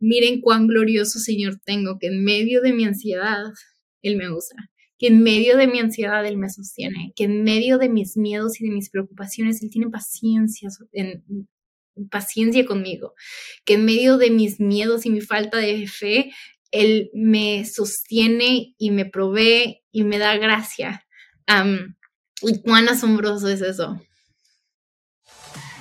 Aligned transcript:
miren 0.00 0.40
cuán 0.40 0.66
glorioso 0.66 1.18
Señor 1.18 1.60
tengo, 1.64 1.98
que 1.98 2.08
en 2.08 2.24
medio 2.24 2.60
de 2.62 2.72
mi 2.72 2.84
ansiedad, 2.84 3.38
Él 4.02 4.16
me 4.16 4.30
usa, 4.30 4.56
que 4.98 5.08
en 5.08 5.22
medio 5.22 5.56
de 5.56 5.66
mi 5.66 5.78
ansiedad 5.78 6.26
Él 6.26 6.38
me 6.38 6.48
sostiene, 6.48 7.12
que 7.14 7.24
en 7.24 7.44
medio 7.44 7.78
de 7.78 7.88
mis 7.88 8.16
miedos 8.16 8.60
y 8.60 8.64
de 8.66 8.74
mis 8.74 8.90
preocupaciones 8.90 9.62
Él 9.62 9.70
tiene 9.70 9.88
paciencia, 9.90 10.70
en, 10.92 11.22
paciencia 12.10 12.64
conmigo, 12.64 13.14
que 13.64 13.74
en 13.74 13.84
medio 13.84 14.16
de 14.16 14.30
mis 14.30 14.58
miedos 14.58 15.04
y 15.04 15.10
mi 15.10 15.20
falta 15.20 15.58
de 15.58 15.86
fe, 15.86 16.32
Él 16.70 17.10
me 17.12 17.64
sostiene 17.66 18.74
y 18.78 18.90
me 18.90 19.04
provee 19.04 19.82
y 19.92 20.04
me 20.04 20.18
da 20.18 20.36
gracia. 20.38 21.06
y 22.42 22.62
cuán 22.62 22.88
asombroso 22.88 23.48
es 23.48 23.60
eso. 23.60 24.00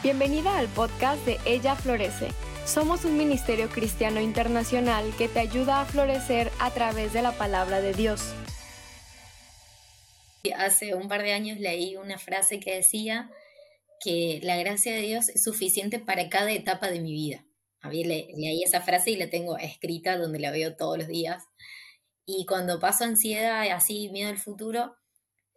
Bienvenida 0.03 0.57
al 0.57 0.67
podcast 0.69 1.25
de 1.25 1.37
Ella 1.45 1.75
Florece. 1.75 2.29
Somos 2.69 3.03
un 3.03 3.17
ministerio 3.17 3.67
cristiano 3.67 4.21
internacional 4.21 5.11
que 5.17 5.27
te 5.27 5.39
ayuda 5.39 5.81
a 5.81 5.85
florecer 5.85 6.51
a 6.59 6.69
través 6.71 7.13
de 7.13 7.23
la 7.23 7.31
palabra 7.31 7.81
de 7.81 7.95
Dios. 7.95 8.21
Hace 10.55 10.93
un 10.93 11.07
par 11.07 11.23
de 11.23 11.33
años 11.33 11.59
leí 11.59 11.95
una 11.95 12.19
frase 12.19 12.59
que 12.59 12.75
decía 12.75 13.31
que 13.99 14.39
la 14.43 14.55
gracia 14.55 14.93
de 14.93 15.01
Dios 15.01 15.29
es 15.29 15.41
suficiente 15.41 15.97
para 15.97 16.29
cada 16.29 16.51
etapa 16.51 16.91
de 16.91 16.99
mi 16.99 17.11
vida. 17.11 17.43
A 17.81 17.89
mí 17.89 18.03
le, 18.03 18.27
leí 18.37 18.61
esa 18.61 18.81
frase 18.81 19.09
y 19.09 19.15
la 19.15 19.31
tengo 19.31 19.57
escrita 19.57 20.19
donde 20.19 20.37
la 20.37 20.51
veo 20.51 20.75
todos 20.75 20.99
los 20.99 21.07
días. 21.07 21.45
Y 22.23 22.45
cuando 22.45 22.79
paso 22.79 23.03
ansiedad, 23.03 23.67
así 23.71 24.09
miedo 24.09 24.29
al 24.29 24.37
futuro, 24.37 24.95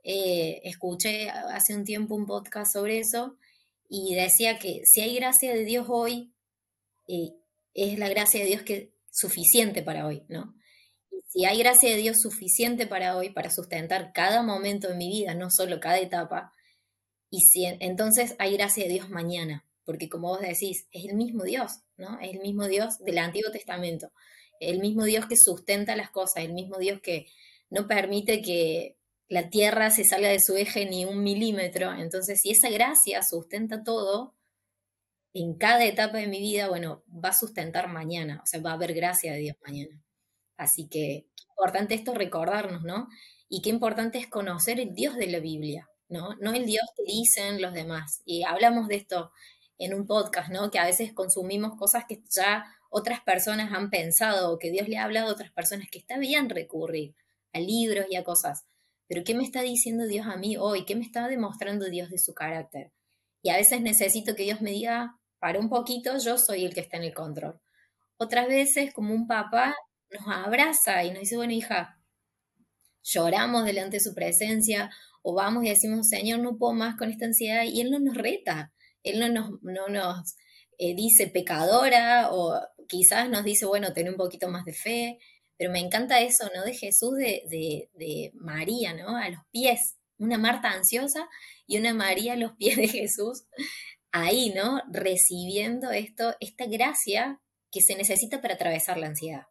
eh, 0.02 0.62
escuché 0.64 1.28
hace 1.28 1.76
un 1.76 1.84
tiempo 1.84 2.14
un 2.14 2.24
podcast 2.24 2.72
sobre 2.72 3.00
eso 3.00 3.36
y 3.86 4.14
decía 4.14 4.58
que 4.58 4.80
si 4.86 5.02
hay 5.02 5.14
gracia 5.14 5.52
de 5.52 5.66
Dios 5.66 5.88
hoy, 5.90 6.32
eh, 7.08 7.34
es 7.74 7.98
la 7.98 8.08
gracia 8.08 8.40
de 8.40 8.46
Dios 8.46 8.62
que 8.62 8.92
suficiente 9.10 9.82
para 9.82 10.06
hoy, 10.06 10.24
¿no? 10.28 10.54
Y 11.10 11.20
si 11.28 11.44
hay 11.44 11.58
gracia 11.58 11.90
de 11.90 11.96
Dios 11.96 12.20
suficiente 12.20 12.86
para 12.86 13.16
hoy, 13.16 13.30
para 13.30 13.50
sustentar 13.50 14.12
cada 14.12 14.42
momento 14.42 14.88
de 14.88 14.96
mi 14.96 15.08
vida, 15.08 15.34
no 15.34 15.48
solo 15.50 15.80
cada 15.80 15.98
etapa, 15.98 16.52
y 17.30 17.40
si 17.40 17.64
entonces 17.64 18.34
hay 18.38 18.56
gracia 18.56 18.84
de 18.84 18.90
Dios 18.90 19.08
mañana, 19.08 19.66
porque 19.84 20.08
como 20.08 20.28
vos 20.28 20.40
decís, 20.40 20.86
es 20.92 21.04
el 21.06 21.14
mismo 21.16 21.44
Dios, 21.44 21.80
¿no? 21.96 22.18
Es 22.20 22.34
el 22.34 22.40
mismo 22.40 22.66
Dios 22.66 22.98
del 22.98 23.18
Antiguo 23.18 23.50
Testamento, 23.50 24.12
el 24.60 24.80
mismo 24.80 25.04
Dios 25.04 25.26
que 25.26 25.36
sustenta 25.36 25.96
las 25.96 26.10
cosas, 26.10 26.44
el 26.44 26.52
mismo 26.52 26.78
Dios 26.78 27.00
que 27.00 27.26
no 27.70 27.88
permite 27.88 28.42
que 28.42 28.98
la 29.28 29.48
tierra 29.48 29.90
se 29.90 30.04
salga 30.04 30.28
de 30.28 30.40
su 30.40 30.56
eje 30.56 30.84
ni 30.84 31.06
un 31.06 31.22
milímetro. 31.22 31.94
Entonces, 31.94 32.40
si 32.42 32.50
esa 32.50 32.68
gracia 32.68 33.22
sustenta 33.22 33.82
todo, 33.82 34.34
en 35.34 35.54
cada 35.54 35.84
etapa 35.84 36.18
de 36.18 36.26
mi 36.26 36.40
vida, 36.40 36.68
bueno, 36.68 37.04
va 37.08 37.30
a 37.30 37.34
sustentar 37.34 37.88
mañana, 37.88 38.40
o 38.42 38.46
sea, 38.46 38.60
va 38.60 38.70
a 38.70 38.74
haber 38.74 38.94
gracia 38.94 39.32
de 39.32 39.38
Dios 39.38 39.56
mañana. 39.64 40.02
Así 40.56 40.88
que 40.88 41.26
importante 41.50 41.94
esto 41.94 42.14
recordarnos, 42.14 42.82
¿no? 42.82 43.08
Y 43.48 43.62
qué 43.62 43.70
importante 43.70 44.18
es 44.18 44.26
conocer 44.26 44.80
el 44.80 44.94
Dios 44.94 45.16
de 45.16 45.26
la 45.28 45.38
Biblia, 45.38 45.88
¿no? 46.08 46.34
No 46.36 46.52
el 46.52 46.66
Dios 46.66 46.84
que 46.96 47.04
dicen 47.04 47.60
los 47.62 47.72
demás. 47.72 48.22
Y 48.24 48.42
hablamos 48.44 48.88
de 48.88 48.96
esto 48.96 49.32
en 49.78 49.94
un 49.94 50.06
podcast, 50.06 50.50
¿no? 50.50 50.70
Que 50.70 50.78
a 50.78 50.84
veces 50.84 51.12
consumimos 51.12 51.78
cosas 51.78 52.04
que 52.08 52.22
ya 52.30 52.64
otras 52.90 53.20
personas 53.20 53.72
han 53.72 53.90
pensado 53.90 54.52
o 54.52 54.58
que 54.58 54.70
Dios 54.70 54.88
le 54.88 54.98
ha 54.98 55.04
hablado 55.04 55.28
a 55.28 55.32
otras 55.32 55.50
personas, 55.50 55.88
que 55.90 55.98
está 55.98 56.18
bien 56.18 56.50
recurrir 56.50 57.14
a 57.52 57.60
libros 57.60 58.06
y 58.10 58.16
a 58.16 58.24
cosas. 58.24 58.64
Pero 59.08 59.24
¿qué 59.24 59.34
me 59.34 59.44
está 59.44 59.62
diciendo 59.62 60.06
Dios 60.06 60.26
a 60.26 60.36
mí 60.36 60.56
hoy? 60.56 60.84
¿Qué 60.84 60.94
me 60.94 61.04
está 61.04 61.28
demostrando 61.28 61.86
Dios 61.86 62.10
de 62.10 62.18
su 62.18 62.34
carácter? 62.34 62.92
Y 63.42 63.50
a 63.50 63.56
veces 63.56 63.80
necesito 63.80 64.34
que 64.34 64.44
Dios 64.44 64.60
me 64.60 64.70
diga, 64.70 65.18
para 65.42 65.58
un 65.58 65.68
poquito, 65.68 66.16
yo 66.18 66.38
soy 66.38 66.64
el 66.64 66.72
que 66.72 66.78
está 66.78 66.98
en 66.98 67.02
el 67.02 67.14
control. 67.14 67.60
Otras 68.16 68.46
veces, 68.46 68.94
como 68.94 69.12
un 69.12 69.26
papá, 69.26 69.74
nos 70.08 70.22
abraza 70.28 71.02
y 71.02 71.10
nos 71.10 71.18
dice, 71.18 71.34
bueno, 71.34 71.52
hija, 71.52 71.98
lloramos 73.02 73.64
delante 73.64 73.96
de 73.96 74.04
su 74.04 74.14
presencia 74.14 74.88
o 75.20 75.34
vamos 75.34 75.64
y 75.64 75.70
decimos, 75.70 76.08
Señor, 76.08 76.38
no 76.38 76.58
puedo 76.58 76.74
más 76.74 76.94
con 76.96 77.10
esta 77.10 77.24
ansiedad 77.24 77.64
y 77.64 77.80
Él 77.80 77.90
no 77.90 77.98
nos 77.98 78.16
reta, 78.16 78.72
Él 79.02 79.18
no 79.18 79.28
nos, 79.30 79.60
no 79.62 79.88
nos 79.88 80.36
eh, 80.78 80.94
dice 80.94 81.26
pecadora 81.26 82.28
o 82.30 82.60
quizás 82.86 83.28
nos 83.28 83.42
dice, 83.42 83.66
bueno, 83.66 83.92
ten 83.92 84.10
un 84.10 84.16
poquito 84.16 84.46
más 84.46 84.64
de 84.64 84.74
fe, 84.74 85.18
pero 85.56 85.72
me 85.72 85.80
encanta 85.80 86.20
eso, 86.20 86.48
¿no? 86.54 86.62
De 86.62 86.74
Jesús, 86.74 87.16
de, 87.16 87.42
de, 87.50 87.90
de 87.94 88.30
María, 88.36 88.94
¿no? 88.94 89.16
A 89.16 89.28
los 89.28 89.40
pies, 89.50 89.96
una 90.18 90.38
Marta 90.38 90.70
ansiosa 90.70 91.28
y 91.66 91.78
una 91.78 91.94
María 91.94 92.34
a 92.34 92.36
los 92.36 92.52
pies 92.52 92.76
de 92.76 92.86
Jesús, 92.86 93.42
ahí, 94.12 94.52
¿no? 94.54 94.80
Recibiendo 94.90 95.90
esto, 95.90 96.34
esta 96.40 96.66
gracia 96.66 97.40
que 97.70 97.80
se 97.80 97.96
necesita 97.96 98.40
para 98.40 98.54
atravesar 98.54 98.98
la 98.98 99.08
ansiedad, 99.08 99.46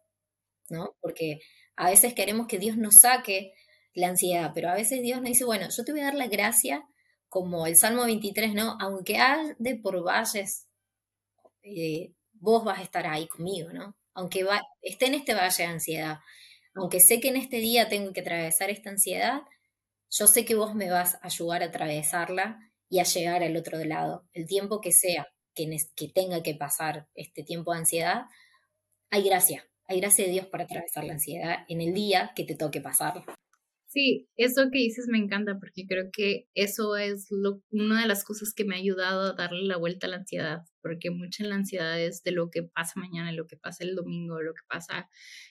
¿no? 0.69 0.95
Porque 1.01 1.39
a 1.75 1.89
veces 1.89 2.13
queremos 2.13 2.47
que 2.47 2.59
Dios 2.59 2.77
nos 2.77 2.95
saque 3.01 3.53
la 3.94 4.09
ansiedad, 4.09 4.51
pero 4.53 4.69
a 4.69 4.75
veces 4.75 5.01
Dios 5.01 5.19
nos 5.19 5.29
dice, 5.29 5.45
bueno, 5.45 5.67
yo 5.75 5.83
te 5.83 5.91
voy 5.91 6.01
a 6.01 6.05
dar 6.05 6.16
la 6.16 6.27
gracia 6.27 6.85
como 7.27 7.66
el 7.66 7.75
Salmo 7.75 8.05
23, 8.05 8.53
¿no? 8.53 8.77
Aunque 8.79 9.17
de 9.57 9.75
por 9.75 10.03
valles, 10.03 10.67
eh, 11.63 12.13
vos 12.33 12.63
vas 12.63 12.79
a 12.79 12.83
estar 12.83 13.07
ahí 13.07 13.27
conmigo, 13.27 13.71
¿no? 13.73 13.95
Aunque 14.13 14.45
esté 14.81 15.07
en 15.07 15.16
este 15.16 15.33
valle 15.33 15.63
de 15.63 15.69
ansiedad, 15.69 16.19
aunque 16.75 17.00
sé 17.00 17.19
que 17.19 17.29
en 17.29 17.38
este 17.38 17.57
día 17.57 17.89
tengo 17.89 18.13
que 18.13 18.21
atravesar 18.21 18.69
esta 18.69 18.89
ansiedad, 18.89 19.41
yo 20.09 20.27
sé 20.27 20.45
que 20.45 20.55
vos 20.55 20.75
me 20.75 20.89
vas 20.89 21.16
a 21.16 21.19
ayudar 21.23 21.63
a 21.63 21.67
atravesarla 21.67 22.70
y 22.91 23.00
a 23.00 23.03
llegar 23.03 23.41
al 23.41 23.56
otro 23.56 23.84
lado. 23.85 24.28
El 24.34 24.46
tiempo 24.46 24.81
que 24.81 24.91
sea 24.91 25.25
que, 25.56 25.66
que 25.96 26.09
tenga 26.09 26.44
que 26.44 26.53
pasar 26.53 27.07
este 27.16 27.41
tiempo 27.41 27.72
de 27.72 27.79
ansiedad, 27.79 28.24
hay 29.09 29.24
gracia, 29.24 29.66
hay 29.88 30.02
gracia 30.02 30.25
de 30.25 30.31
Dios 30.31 30.46
para 30.47 30.66
atravesar 30.66 31.06
la 31.06 31.13
ansiedad 31.13 31.59
en 31.69 31.80
el 31.80 31.94
día 31.94 32.34
que 32.35 32.44
te 32.44 32.56
toque 32.56 32.81
pasar. 32.81 33.24
Sí, 33.88 34.30
eso 34.35 34.69
que 34.72 34.80
dices 34.80 35.07
me 35.09 35.18
encanta 35.18 35.57
porque 35.57 35.85
creo 35.88 36.09
que 36.12 36.47
eso 36.53 36.97
es 36.97 37.28
lo, 37.30 37.62
una 37.72 38.01
de 38.01 38.07
las 38.07 38.25
cosas 38.25 38.53
que 38.53 38.66
me 38.66 38.75
ha 38.75 38.80
ayudado 38.80 39.22
a 39.22 39.34
darle 39.34 39.63
la 39.63 39.78
vuelta 39.78 40.07
a 40.07 40.09
la 40.09 40.18
ansiedad, 40.18 40.63
porque 40.81 41.12
mucha 41.12 41.46
la 41.46 41.56
ansiedad 41.56 42.00
es 42.00 42.24
de 42.24 42.31
lo 42.31 42.51
que 42.51 42.63
pasa 42.63 43.00
mañana, 43.00 43.31
lo 43.31 43.47
que 43.47 43.56
pasa 43.56 43.85
el 43.85 43.96
domingo, 43.96 44.41
lo 44.41 44.53
que 44.53 44.63
pasa 44.68 45.09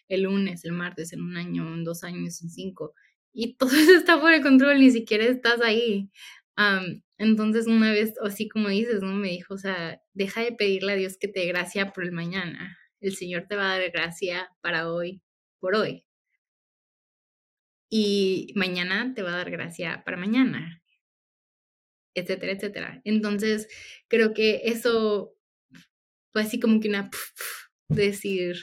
el 0.08 0.22
lunes, 0.22 0.64
el 0.64 0.72
martes, 0.72 1.14
en 1.14 1.22
un 1.22 1.38
año, 1.38 1.74
en 1.74 1.84
dos 1.84 2.04
años, 2.04 2.42
en 2.42 2.50
cinco. 2.50 2.94
Y 3.32 3.54
todo 3.56 3.70
eso 3.70 3.92
está 3.96 4.20
fuera 4.20 4.36
de 4.36 4.42
control, 4.42 4.78
ni 4.78 4.90
siquiera 4.90 5.24
estás 5.24 5.62
ahí 5.62 6.10
entonces 7.20 7.66
una 7.66 7.92
vez, 7.92 8.14
así 8.24 8.48
como 8.48 8.70
dices, 8.70 9.02
¿no? 9.02 9.14
Me 9.14 9.28
dijo, 9.28 9.52
o 9.52 9.58
sea, 9.58 10.00
deja 10.14 10.40
de 10.42 10.52
pedirle 10.52 10.92
a 10.94 10.96
Dios 10.96 11.18
que 11.18 11.28
te 11.28 11.40
dé 11.40 11.46
gracia 11.48 11.92
por 11.92 12.02
el 12.04 12.12
mañana. 12.12 12.78
El 12.98 13.14
Señor 13.14 13.46
te 13.46 13.56
va 13.56 13.74
a 13.74 13.78
dar 13.78 13.90
gracia 13.90 14.48
para 14.62 14.90
hoy, 14.90 15.20
por 15.58 15.74
hoy. 15.74 16.06
Y 17.90 18.54
mañana 18.56 19.12
te 19.14 19.20
va 19.20 19.34
a 19.34 19.36
dar 19.36 19.50
gracia 19.50 20.02
para 20.02 20.16
mañana, 20.16 20.82
etcétera, 22.14 22.52
etcétera. 22.52 23.02
Entonces, 23.04 23.68
creo 24.08 24.32
que 24.32 24.62
eso 24.64 25.34
fue 26.32 26.40
así 26.40 26.58
como 26.58 26.80
que 26.80 26.88
una 26.88 27.10
decir, 27.88 28.56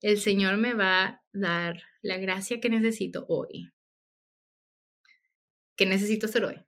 el 0.00 0.18
Señor 0.18 0.56
me 0.56 0.74
va 0.74 1.04
a 1.04 1.22
dar 1.32 1.80
la 2.02 2.18
gracia 2.18 2.58
que 2.60 2.68
necesito 2.68 3.26
hoy. 3.28 3.70
Que 5.76 5.86
necesito 5.86 6.26
hacer 6.26 6.44
hoy. 6.44 6.66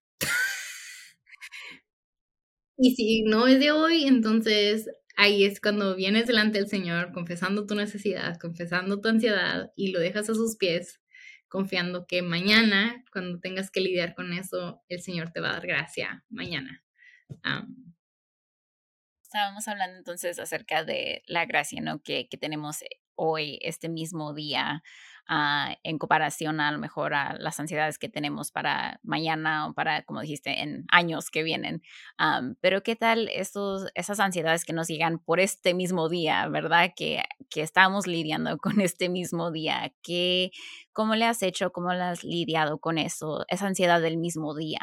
Y 2.76 2.94
si 2.96 3.22
no 3.22 3.46
es 3.46 3.60
de 3.60 3.70
hoy, 3.70 4.04
entonces 4.04 4.88
ahí 5.16 5.44
es 5.44 5.60
cuando 5.60 5.94
vienes 5.94 6.26
delante 6.26 6.58
del 6.58 6.68
Señor 6.68 7.12
confesando 7.12 7.66
tu 7.66 7.74
necesidad, 7.74 8.38
confesando 8.40 9.00
tu 9.00 9.08
ansiedad 9.08 9.70
y 9.76 9.92
lo 9.92 10.00
dejas 10.00 10.28
a 10.28 10.34
sus 10.34 10.56
pies, 10.56 11.00
confiando 11.48 12.06
que 12.06 12.22
mañana, 12.22 13.04
cuando 13.12 13.38
tengas 13.38 13.70
que 13.70 13.80
lidiar 13.80 14.14
con 14.14 14.32
eso, 14.32 14.82
el 14.88 15.00
Señor 15.02 15.30
te 15.30 15.40
va 15.40 15.50
a 15.50 15.52
dar 15.54 15.66
gracia 15.66 16.24
mañana. 16.28 16.82
Estábamos 19.22 19.68
hablando 19.68 19.98
entonces 19.98 20.38
acerca 20.38 20.84
de 20.84 21.22
la 21.26 21.46
gracia, 21.46 21.80
¿no? 21.80 22.02
Que, 22.02 22.28
que 22.28 22.36
tenemos 22.36 22.78
hoy, 23.14 23.58
este 23.62 23.88
mismo 23.88 24.34
día. 24.34 24.82
Ah, 25.26 25.78
en 25.84 25.98
comparación 25.98 26.60
a, 26.60 26.70
lo 26.70 26.78
mejor 26.78 27.14
a 27.14 27.38
las 27.38 27.58
ansiedades 27.58 27.98
que 27.98 28.10
tenemos 28.10 28.50
para 28.50 29.00
mañana 29.02 29.68
o 29.68 29.72
para, 29.72 30.02
como 30.02 30.20
dijiste, 30.20 30.62
en 30.62 30.84
años 30.88 31.30
que 31.30 31.42
vienen. 31.42 31.82
pero 32.60 32.82
¿qué 32.82 32.94
tal 32.94 33.28
estos, 33.28 33.86
esas 33.94 34.20
ansiedades 34.20 34.66
que 34.66 34.74
nos 34.74 34.88
llegan 34.88 35.18
por 35.18 35.40
este 35.40 35.72
mismo 35.72 36.10
día, 36.10 36.46
verdad? 36.48 36.92
Que, 36.94 37.22
que 37.48 37.62
estamos 37.62 38.06
lidiando 38.06 38.58
con 38.58 38.80
este 38.82 39.08
mismo 39.08 39.50
día. 39.50 39.94
¿Qué, 40.02 40.50
¿Cómo 40.92 41.14
le 41.14 41.24
has 41.24 41.42
hecho? 41.42 41.72
¿Cómo 41.72 41.92
le 41.92 42.02
has 42.02 42.22
lidiado 42.22 42.78
con 42.78 42.98
eso? 42.98 43.46
Esa 43.48 43.66
ansiedad 43.66 44.02
del 44.02 44.18
mismo 44.18 44.54
día. 44.54 44.80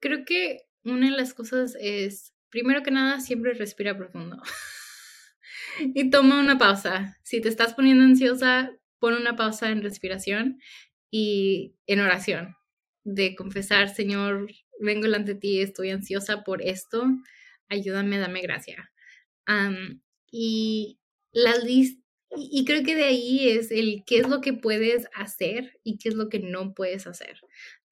Creo 0.00 0.24
que 0.24 0.66
una 0.82 1.08
de 1.10 1.16
las 1.16 1.34
cosas 1.34 1.76
es, 1.80 2.34
primero 2.50 2.82
que 2.82 2.90
nada, 2.90 3.20
siempre 3.20 3.54
respira 3.54 3.96
profundo. 3.96 4.42
y 5.80 6.10
toma 6.10 6.40
una 6.40 6.58
pausa. 6.58 7.16
Si 7.22 7.40
te 7.40 7.48
estás 7.48 7.74
poniendo 7.74 8.04
ansiosa, 8.04 8.72
pon 8.98 9.14
una 9.14 9.36
pausa 9.36 9.70
en 9.70 9.82
respiración 9.82 10.60
y 11.10 11.74
en 11.86 12.00
oración, 12.00 12.56
de 13.04 13.34
confesar, 13.34 13.88
Señor, 13.94 14.48
vengo 14.80 15.02
delante 15.02 15.34
de 15.34 15.40
ti, 15.40 15.60
estoy 15.60 15.90
ansiosa 15.90 16.44
por 16.44 16.62
esto, 16.62 17.06
ayúdame, 17.68 18.18
dame 18.18 18.40
gracia. 18.42 18.92
y 20.30 20.98
las 21.32 21.64
listas, 21.64 22.04
y 22.36 22.64
creo 22.64 22.82
que 22.84 22.94
de 22.94 23.04
ahí 23.04 23.48
es 23.48 23.70
el 23.70 24.02
qué 24.06 24.18
es 24.18 24.28
lo 24.28 24.40
que 24.40 24.52
puedes 24.52 25.08
hacer 25.14 25.78
y 25.82 25.98
qué 25.98 26.10
es 26.10 26.14
lo 26.14 26.28
que 26.28 26.40
no 26.40 26.74
puedes 26.74 27.06
hacer. 27.06 27.40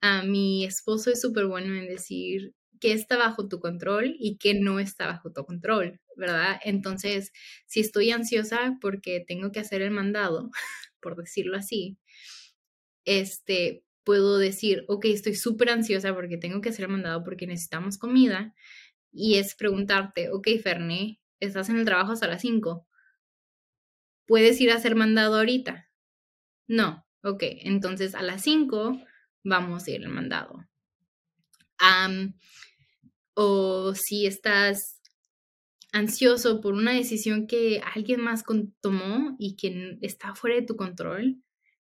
A 0.01 0.23
mi 0.23 0.65
esposo 0.65 1.11
es 1.11 1.21
súper 1.21 1.47
bueno 1.47 1.75
en 1.75 1.87
decir 1.89 2.55
qué 2.81 2.93
está 2.93 3.17
bajo 3.17 3.49
tu 3.49 3.61
control 3.61 4.15
y 4.19 4.37
qué 4.39 4.55
no 4.55 4.79
está 4.79 5.07
bajo 5.07 5.33
tu 5.33 5.45
control, 5.47 6.01
¿verdad? 6.17 6.61
Entonces, 6.65 7.33
si 7.67 7.81
estoy 7.81 8.11
ansiosa 8.11 8.77
porque 8.81 9.25
tengo 9.27 9.53
que 9.53 9.61
hacer 9.61 9.83
el 9.83 9.91
mandado, 9.91 10.51
por 11.07 11.15
decirlo 11.15 11.57
así, 11.57 11.99
este, 13.05 13.85
puedo 14.03 14.39
decir, 14.39 14.85
ok, 14.89 15.05
estoy 15.05 15.37
súper 15.37 15.71
ansiosa 15.71 16.13
porque 16.13 16.37
tengo 16.37 16.61
que 16.61 16.71
hacer 16.71 16.87
el 16.87 16.91
mandado 16.91 17.23
porque 17.23 17.47
necesitamos 17.47 17.97
comida. 17.97 18.57
Y 19.13 19.37
es 19.37 19.55
preguntarte, 19.55 20.31
ok, 20.33 20.49
Ferné, 20.61 21.21
estás 21.39 21.69
en 21.69 21.77
el 21.79 21.85
trabajo 21.85 22.11
hasta 22.11 22.27
las 22.27 22.41
5. 22.41 22.89
¿Puedes 24.27 24.61
ir 24.61 24.73
a 24.73 24.75
hacer 24.75 24.97
mandado 24.97 25.37
ahorita? 25.37 25.89
No, 26.67 27.07
ok, 27.23 27.45
entonces 27.63 28.17
a 28.17 28.23
las 28.23 28.43
5 28.43 29.01
vamos 29.45 29.87
a 29.87 29.91
ir 29.93 30.05
al 30.05 30.11
mandado. 30.11 30.67
o 33.35 33.95
si 33.95 34.27
estás 34.27 34.96
ansioso 35.97 36.61
por 36.61 36.75
una 36.75 36.93
decisión 36.93 37.47
que 37.47 37.81
alguien 37.95 38.21
más 38.21 38.45
tomó 38.81 39.35
y 39.39 39.57
que 39.57 39.99
está 40.03 40.35
fuera 40.35 40.57
de 40.57 40.67
tu 40.67 40.77
control, 40.77 41.43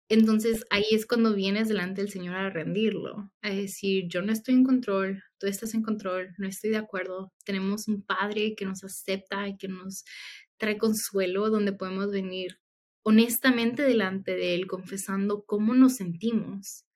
entonces 0.10 0.66
ahí 0.70 0.86
es 0.92 1.06
cuando 1.06 1.34
vienes 1.34 1.68
delante 1.68 2.02
del 2.02 2.10
Señor 2.10 2.36
a 2.36 2.50
rendirlo, 2.50 3.30
a 3.42 3.50
decir, 3.50 4.06
yo 4.08 4.22
no 4.22 4.32
estoy 4.32 4.56
en 4.56 4.64
control, 4.64 5.22
tú 5.38 5.48
estás 5.48 5.74
en 5.74 5.84
control, 5.84 6.34
no 6.38 6.48
estoy 6.48 6.70
de 6.70 6.78
acuerdo, 6.78 7.34
tenemos 7.44 7.90
un 7.90 8.02
Padre 8.02 8.56
que 8.56 8.66
nos 8.66 8.86
acepta 8.86 9.46
y 9.50 9.58
que 9.58 9.68
nos 9.68 10.06
trae 10.56 10.78
consuelo, 10.78 11.50
donde 11.50 11.74
podemos 11.74 12.10
venir 12.10 12.62
honestamente 13.04 13.84
delante 13.84 14.36
de 14.36 14.56
Él, 14.56 14.68
confesando 14.68 15.44
cómo 15.46 15.74
nos 15.74 15.98
sentimos. 15.98 16.87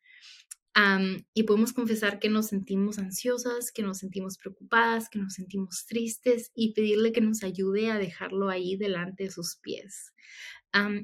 Y 1.34 1.44
podemos 1.44 1.74
confesar 1.74 2.20
que 2.20 2.30
nos 2.30 2.48
sentimos 2.48 2.98
ansiosas, 2.98 3.72
que 3.72 3.84
nos 3.84 4.00
sentimos 4.00 4.38
preocupadas, 4.38 5.10
que 5.10 5.20
nos 5.20 5.34
sentimos 5.34 5.86
tristes 5.86 6.52
y 6.56 6.74
pedirle 6.74 7.12
que 7.12 7.22
nos 7.22 7.44
ayude 7.44 7.92
a 7.92 7.98
dejarlo 7.98 8.50
ahí 8.50 8.78
delante 8.78 9.26
de 9.26 9.32
sus 9.32 9.58
pies 9.58 10.14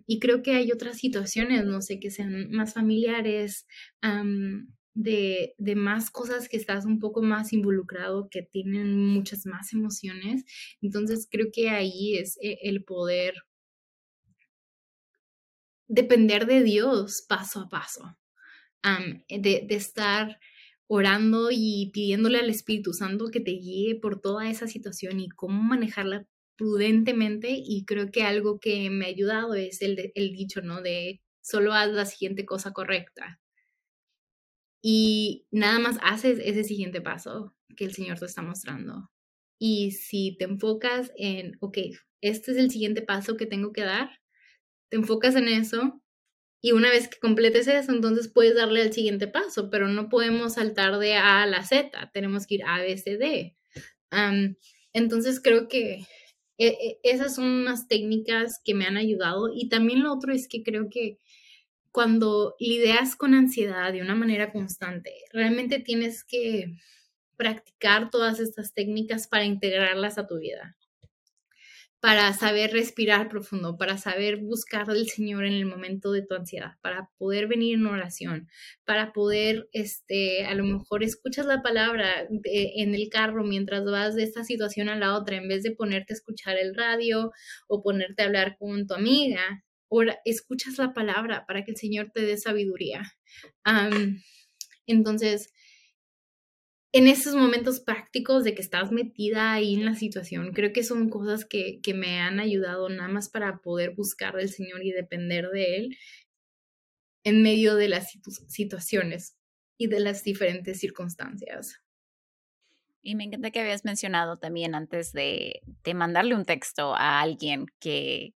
y 0.06 0.20
creo 0.20 0.42
que 0.44 0.52
hay 0.52 0.72
otras 0.72 0.98
situaciones, 0.98 1.66
no 1.66 1.82
sé, 1.82 2.00
que 2.00 2.10
sean 2.10 2.50
más 2.52 2.74
familiares, 2.74 3.66
de, 4.94 5.54
de, 5.58 5.76
más 5.76 6.10
cosas 6.10 6.50
que 6.50 6.58
estás 6.58 6.86
un 6.86 7.00
poco 7.00 7.22
más 7.22 7.54
involucrado, 7.54 8.30
que 8.32 8.42
tienen 8.42 8.96
muchas 8.96 9.46
más 9.46 9.74
emociones. 9.74 10.44
Entonces 10.82 11.28
creo 11.30 11.48
que 11.54 11.70
ahí 11.70 12.18
es 12.18 12.38
eh, 12.42 12.58
el 12.64 12.84
poder 12.84 13.36
depender 15.88 16.48
de 16.48 16.64
Dios 16.64 17.26
paso 17.28 17.62
a 17.62 17.70
paso, 17.70 18.18
de, 19.30 19.68
estar 19.70 20.40
orando 20.88 21.50
y 21.52 21.92
pidiéndole 21.94 22.40
al 22.40 22.50
Espíritu 22.50 22.94
Santo 22.94 23.28
que 23.28 23.40
te 23.40 23.52
guíe 23.52 24.00
por 24.00 24.22
toda 24.22 24.50
esa 24.50 24.68
situación 24.68 25.20
y 25.20 25.30
cómo 25.30 25.62
manejarla 25.62 26.26
prudentemente 26.58 27.50
y 27.52 27.86
creo 27.86 28.12
que 28.12 28.24
algo 28.24 28.60
que 28.60 28.90
me 28.90 29.06
ha 29.06 29.10
ayudado 29.10 29.54
es 29.54 29.82
el, 29.82 30.12
el 30.16 30.32
dicho, 30.32 30.62
¿no? 30.62 30.82
De 30.82 31.22
solo 31.42 31.74
haz 31.74 31.92
la 31.92 32.06
siguiente 32.06 32.46
cosa 32.46 32.74
correcta. 32.74 33.40
Y 34.82 35.48
nada 35.52 35.80
más 35.80 35.98
haces 36.02 36.40
ese 36.44 36.64
siguiente 36.64 37.02
paso 37.02 37.54
que 37.76 37.86
el 37.86 37.94
Señor 37.94 38.20
te 38.20 38.26
está 38.26 38.42
mostrando. 38.42 39.10
Y 39.60 39.92
si 39.92 40.36
te 40.38 40.46
enfocas 40.46 41.12
en, 41.18 41.58
ok, 41.60 41.78
este 42.22 42.52
es 42.52 42.58
el 42.58 42.72
siguiente 42.72 43.02
paso 43.02 43.38
que 43.38 43.46
tengo 43.46 43.72
que 43.72 43.82
dar, 43.82 44.10
te 44.90 44.98
enfocas 44.98 45.36
en 45.36 45.48
eso 45.48 46.02
y 46.62 46.72
una 46.72 46.90
vez 46.90 47.08
que 47.08 47.20
completes 47.20 47.68
eso, 47.68 47.92
entonces 47.92 48.28
puedes 48.28 48.56
darle 48.56 48.82
al 48.82 48.94
siguiente 48.94 49.28
paso, 49.28 49.70
pero 49.70 49.88
no 49.88 50.10
podemos 50.10 50.56
saltar 50.56 50.98
de 50.98 51.16
A 51.16 51.44
a 51.44 51.48
la 51.48 51.64
Z, 51.64 52.12
tenemos 52.14 52.48
que 52.48 52.56
ir 52.56 52.64
A, 52.66 52.82
B, 52.82 52.98
C, 52.98 53.18
D. 53.18 53.56
entonces 54.94 55.40
creo 55.42 55.68
que 55.68 56.06
e, 56.58 56.68
e, 56.68 57.00
esas 57.04 57.36
son 57.36 57.46
unas 57.46 57.88
técnicas 57.88 58.60
que 58.64 58.74
me 58.74 58.86
han 58.86 58.98
ayudado 58.98 59.50
y 59.54 59.70
también 59.70 60.02
lo 60.02 60.14
otro 60.14 60.34
es 60.34 60.48
que 60.48 60.64
creo 60.64 60.90
que 60.90 61.20
cuando 61.92 62.56
lidias 62.60 63.16
con 63.16 63.34
ansiedad 63.34 63.92
de 63.94 64.02
una 64.02 64.16
manera 64.16 64.52
constante, 64.52 65.14
realmente 65.32 65.80
tienes 65.80 66.24
que 66.24 66.76
practicar 67.38 68.10
todas 68.10 68.40
estas 68.40 68.74
técnicas 68.74 69.28
para 69.28 69.46
integrarlas 69.46 70.18
a 70.18 70.28
tu 70.28 70.40
vida 70.40 70.78
para 72.00 72.32
saber 72.34 72.72
respirar 72.72 73.28
profundo, 73.28 73.76
para 73.78 73.98
saber 73.98 74.38
buscar 74.38 74.90
al 74.90 75.08
Señor 75.08 75.46
en 75.46 75.54
el 75.54 75.66
momento 75.66 76.12
de 76.12 76.22
tu 76.22 76.36
ansiedad, 76.36 76.74
para 76.82 77.10
poder 77.18 77.48
venir 77.48 77.76
en 77.76 77.88
oración, 77.88 78.48
para 78.86 79.14
poder, 79.14 79.68
este, 79.72 80.46
a 80.46 80.54
lo 80.54 80.64
mejor 80.64 81.04
escuchas 81.04 81.48
la 81.48 81.64
palabra 81.64 82.28
en 82.44 82.94
el 82.94 83.10
carro 83.10 83.44
mientras 83.44 83.84
vas 83.86 84.16
de 84.16 84.24
esta 84.24 84.44
situación 84.44 84.90
a 84.90 84.96
la 84.96 85.18
otra, 85.18 85.38
en 85.38 85.48
vez 85.48 85.64
de 85.64 85.72
ponerte 85.72 86.14
a 86.14 86.18
escuchar 86.18 86.58
el 86.58 86.76
radio 86.76 87.32
o 87.68 87.82
ponerte 87.82 88.22
a 88.22 88.26
hablar 88.28 88.58
con 88.60 88.86
tu 88.86 88.94
amiga, 88.94 89.64
ahora 89.90 90.20
escuchas 90.24 90.78
la 90.78 90.94
palabra 90.94 91.46
para 91.48 91.64
que 91.64 91.72
el 91.72 91.78
Señor 91.78 92.12
te 92.14 92.22
dé 92.22 92.38
sabiduría. 92.38 93.02
entonces, 94.86 95.52
en 96.94 97.08
esos 97.08 97.36
momentos 97.36 97.80
prácticos 97.80 98.44
de 98.44 98.56
que 98.56 98.62
estás 98.62 98.92
metida 98.92 99.54
ahí 99.54 99.76
en 99.76 99.86
la 99.86 99.96
situación, 99.96 100.54
creo 100.54 100.72
que 100.74 100.84
son 100.84 101.10
cosas 101.10 101.46
que, 101.46 101.80
que 101.82 101.94
me 101.94 102.20
han 102.20 102.40
ayudado 102.40 102.90
nada 102.90 103.10
más 103.10 103.30
para 103.30 103.60
poder 103.60 103.94
buscar 103.96 104.36
del 104.36 104.50
Señor 104.50 104.84
y 104.84 104.92
depender 104.92 105.50
de 105.50 105.78
Él 105.78 105.98
en 107.24 107.44
medio 107.44 107.76
de 107.76 107.90
las 107.90 108.18
situaciones 108.48 109.38
y 109.78 109.88
de 109.88 110.00
las 110.00 110.24
diferentes 110.24 110.80
circunstancias. 110.80 111.82
Y 113.02 113.16
me 113.16 113.26
encanta 113.26 113.52
que 113.52 113.60
habías 113.60 113.86
mencionado 113.86 114.38
también 114.38 114.76
antes 114.76 115.12
de, 115.12 115.62
de 115.84 115.94
mandarle 115.94 116.36
un 116.36 116.46
texto 116.46 116.96
a 116.96 117.22
alguien 117.22 117.66
que, 117.80 118.34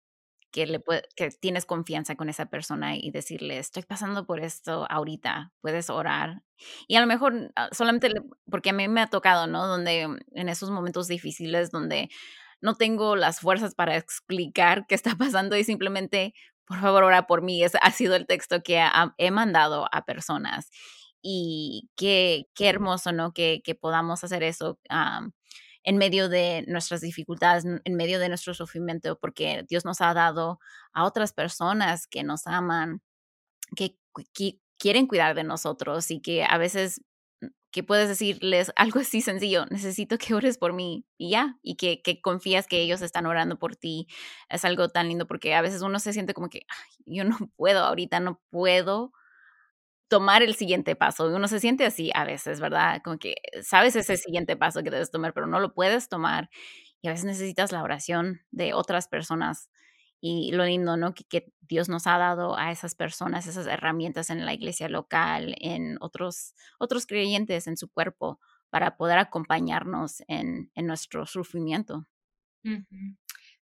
que, 0.52 0.66
le 0.66 0.82
que 1.16 1.30
tienes 1.32 1.66
confianza 1.66 2.16
con 2.16 2.30
esa 2.30 2.48
persona 2.48 2.96
y 2.96 3.12
decirle, 3.12 3.58
estoy 3.60 3.84
pasando 3.84 4.26
por 4.26 4.40
esto 4.40 4.86
ahorita, 4.90 5.52
puedes 5.62 5.90
orar. 5.90 6.44
Y 6.88 6.96
a 6.96 7.02
lo 7.02 7.08
mejor 7.08 7.52
ah, 7.56 7.70
solamente, 7.72 8.10
porque 8.50 8.72
a 8.72 8.74
mí 8.74 8.88
me 8.88 9.02
ha 9.02 9.08
tocado, 9.08 9.48
¿no? 9.48 9.68
Donde 9.68 10.02
en 10.02 10.50
esos 10.50 10.72
momentos 10.72 11.08
difíciles, 11.08 11.72
donde 11.72 12.10
no 12.62 12.76
tengo 12.76 13.16
las 13.16 13.40
fuerzas 13.40 13.76
para 13.76 13.96
explicar 13.98 14.86
qué 14.88 14.96
está 14.96 15.16
pasando 15.18 15.56
y 15.56 15.64
simplemente, 15.64 16.34
por 16.66 16.80
favor, 16.82 17.04
ora 17.04 17.28
por 17.28 17.42
mí. 17.42 17.64
Ese 17.64 17.80
ha 17.82 17.92
sido 17.92 18.16
el 18.16 18.28
texto 18.28 18.62
que 18.64 18.84
he 19.18 19.32
mandado 19.32 19.88
a 19.92 20.06
personas. 20.06 20.70
Y 21.22 21.90
qué, 21.98 22.46
qué 22.56 22.70
hermoso, 22.70 23.12
¿no? 23.12 23.34
Que, 23.34 23.62
que 23.64 23.76
podamos 23.76 24.24
hacer 24.24 24.44
eso 24.44 24.80
en 25.84 25.98
medio 25.98 26.30
de 26.30 26.64
nuestras 26.68 27.02
dificultades, 27.02 27.66
en 27.66 27.96
medio 27.96 28.20
de 28.20 28.30
nuestro 28.30 28.54
sufrimiento, 28.54 29.18
porque 29.20 29.66
Dios 29.68 29.86
nos 29.86 30.02
ha 30.02 30.14
dado 30.14 30.60
a 30.94 31.06
otras 31.06 31.34
personas 31.34 32.08
que 32.08 32.24
nos 32.24 32.48
aman, 32.48 33.02
que, 33.76 33.98
quieren 34.78 35.08
cuidar 35.08 35.36
de 35.36 35.44
nosotros 35.44 36.10
y 36.10 36.22
que 36.22 36.46
a 36.46 36.58
veces 36.58 37.02
mm, 37.42 37.48
que 37.72 37.84
puedes 37.84 38.08
decirles 38.08 38.72
algo 38.76 39.00
así 39.00 39.22
sencillo, 39.22 39.66
necesito 39.70 40.18
que 40.18 40.34
ores 40.34 40.58
por 40.58 40.74
mí 40.74 41.06
y 41.18 41.32
ya, 41.32 41.58
y 41.62 41.76
que, 41.76 42.02
que, 42.02 42.22
confías 42.22 42.68
que 42.68 42.82
ellos 42.82 43.02
están 43.02 43.26
orando 43.26 43.60
por 43.60 43.76
ti. 43.76 44.08
Es 44.50 44.66
algo 44.66 44.90
tan 44.90 45.10
lindo 45.10 45.28
porque 45.28 45.56
a 45.56 45.62
veces 45.62 45.82
uno 45.82 46.00
se 46.00 46.14
siente 46.14 46.34
como 46.34 46.50
que 46.50 46.66
yo 47.06 47.24
no 47.26 47.38
puedo 47.58 47.84
ahorita, 47.84 48.20
no 48.20 48.42
puedo 48.50 49.14
tomar 50.10 50.44
el 50.44 50.56
siguiente 50.56 50.96
paso. 50.96 51.28
Uno 51.28 51.48
se 51.48 51.60
siente 51.60 51.86
así 51.86 52.12
a 52.14 52.26
veces, 52.26 52.60
¿verdad? 52.60 53.02
Como 53.04 53.18
que 53.18 53.36
sabes 53.64 53.96
ese 53.96 54.18
siguiente 54.18 54.58
paso 54.58 54.84
que 54.84 54.90
debes 54.90 55.12
tomar, 55.12 55.34
pero 55.34 55.48
no 55.48 55.60
lo 55.60 55.74
puedes 55.74 56.10
tomar. 56.10 56.50
Y 57.02 57.08
a 57.08 57.12
veces 57.12 57.26
necesitas 57.26 57.72
la 57.72 57.84
oración 57.84 58.42
de 58.52 58.74
otras 58.74 59.08
personas. 59.08 59.70
Y 60.20 60.52
lo 60.52 60.66
lindo, 60.66 60.98
¿no? 60.98 61.14
Que, 61.14 61.54
Dios 61.62 61.88
nos 61.88 62.08
ha 62.08 62.18
dado 62.18 62.58
a 62.58 62.72
esas 62.72 62.96
personas, 62.96 63.46
esas 63.46 63.68
herramientas 63.68 64.32
en 64.32 64.44
la 64.44 64.54
iglesia 64.54 64.90
local, 64.90 65.56
en 65.60 65.98
otros, 66.02 66.56
otros 66.80 67.06
creyentes 67.06 67.68
en 67.68 67.78
su 67.78 67.90
cuerpo, 67.90 68.40
para 68.72 68.98
poder 68.98 69.20
acompañarnos 69.20 70.24
en, 70.28 70.72
en 70.74 70.88
nuestro 70.88 71.28
sufrimiento. 71.28 72.08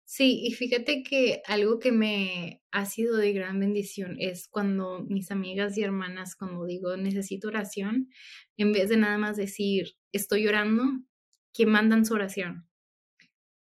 Sí, 0.07 0.41
y 0.43 0.51
fíjate 0.53 1.01
que 1.03 1.41
algo 1.47 1.79
que 1.79 1.91
me 1.91 2.62
ha 2.71 2.85
sido 2.85 3.17
de 3.17 3.33
gran 3.33 3.59
bendición 3.59 4.17
es 4.19 4.47
cuando 4.47 5.00
mis 5.07 5.31
amigas 5.31 5.77
y 5.77 5.83
hermanas, 5.83 6.35
cuando 6.35 6.63
digo 6.65 6.95
necesito 6.95 7.47
oración, 7.47 8.09
en 8.57 8.71
vez 8.71 8.89
de 8.89 8.97
nada 8.97 9.17
más 9.17 9.35
decir 9.35 9.95
estoy 10.12 10.47
orando, 10.47 10.83
que 11.53 11.65
mandan 11.65 12.05
su 12.05 12.13
oración 12.13 12.67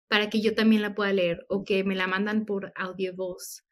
para 0.07 0.29
que 0.29 0.41
yo 0.41 0.55
también 0.55 0.81
la 0.81 0.95
pueda 0.95 1.11
leer 1.11 1.45
o 1.49 1.63
que 1.63 1.83
me 1.83 1.95
la 1.95 2.07
mandan 2.07 2.45
por 2.45 2.71
audio 2.75 3.13
voz. 3.15 3.63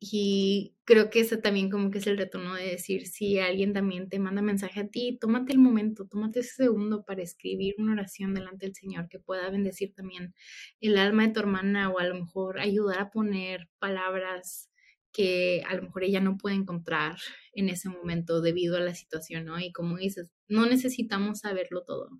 Y 0.00 0.76
creo 0.84 1.10
que 1.10 1.20
ese 1.20 1.36
también 1.38 1.70
como 1.70 1.90
que 1.90 1.98
es 1.98 2.06
el 2.06 2.18
retorno 2.18 2.54
de 2.54 2.64
decir, 2.64 3.06
si 3.08 3.38
alguien 3.40 3.72
también 3.72 4.08
te 4.08 4.20
manda 4.20 4.42
mensaje 4.42 4.80
a 4.80 4.88
ti, 4.88 5.18
tómate 5.20 5.52
el 5.52 5.58
momento, 5.58 6.06
tómate 6.06 6.40
ese 6.40 6.54
segundo 6.64 7.04
para 7.04 7.22
escribir 7.22 7.74
una 7.78 7.92
oración 7.92 8.32
delante 8.32 8.66
del 8.66 8.76
Señor 8.76 9.08
que 9.08 9.18
pueda 9.18 9.50
bendecir 9.50 9.94
también 9.94 10.34
el 10.80 10.98
alma 10.98 11.26
de 11.26 11.32
tu 11.32 11.40
hermana 11.40 11.90
o 11.90 11.98
a 11.98 12.06
lo 12.06 12.14
mejor 12.14 12.60
ayudar 12.60 13.00
a 13.00 13.10
poner 13.10 13.68
palabras 13.80 14.70
que 15.12 15.62
a 15.66 15.74
lo 15.74 15.82
mejor 15.82 16.04
ella 16.04 16.20
no 16.20 16.36
puede 16.36 16.56
encontrar 16.56 17.16
en 17.52 17.68
ese 17.68 17.88
momento 17.88 18.40
debido 18.40 18.76
a 18.76 18.80
la 18.80 18.94
situación, 18.94 19.46
¿no? 19.46 19.58
Y 19.58 19.72
como 19.72 19.96
dices, 19.96 20.30
no 20.46 20.66
necesitamos 20.66 21.40
saberlo 21.40 21.82
todo 21.84 22.10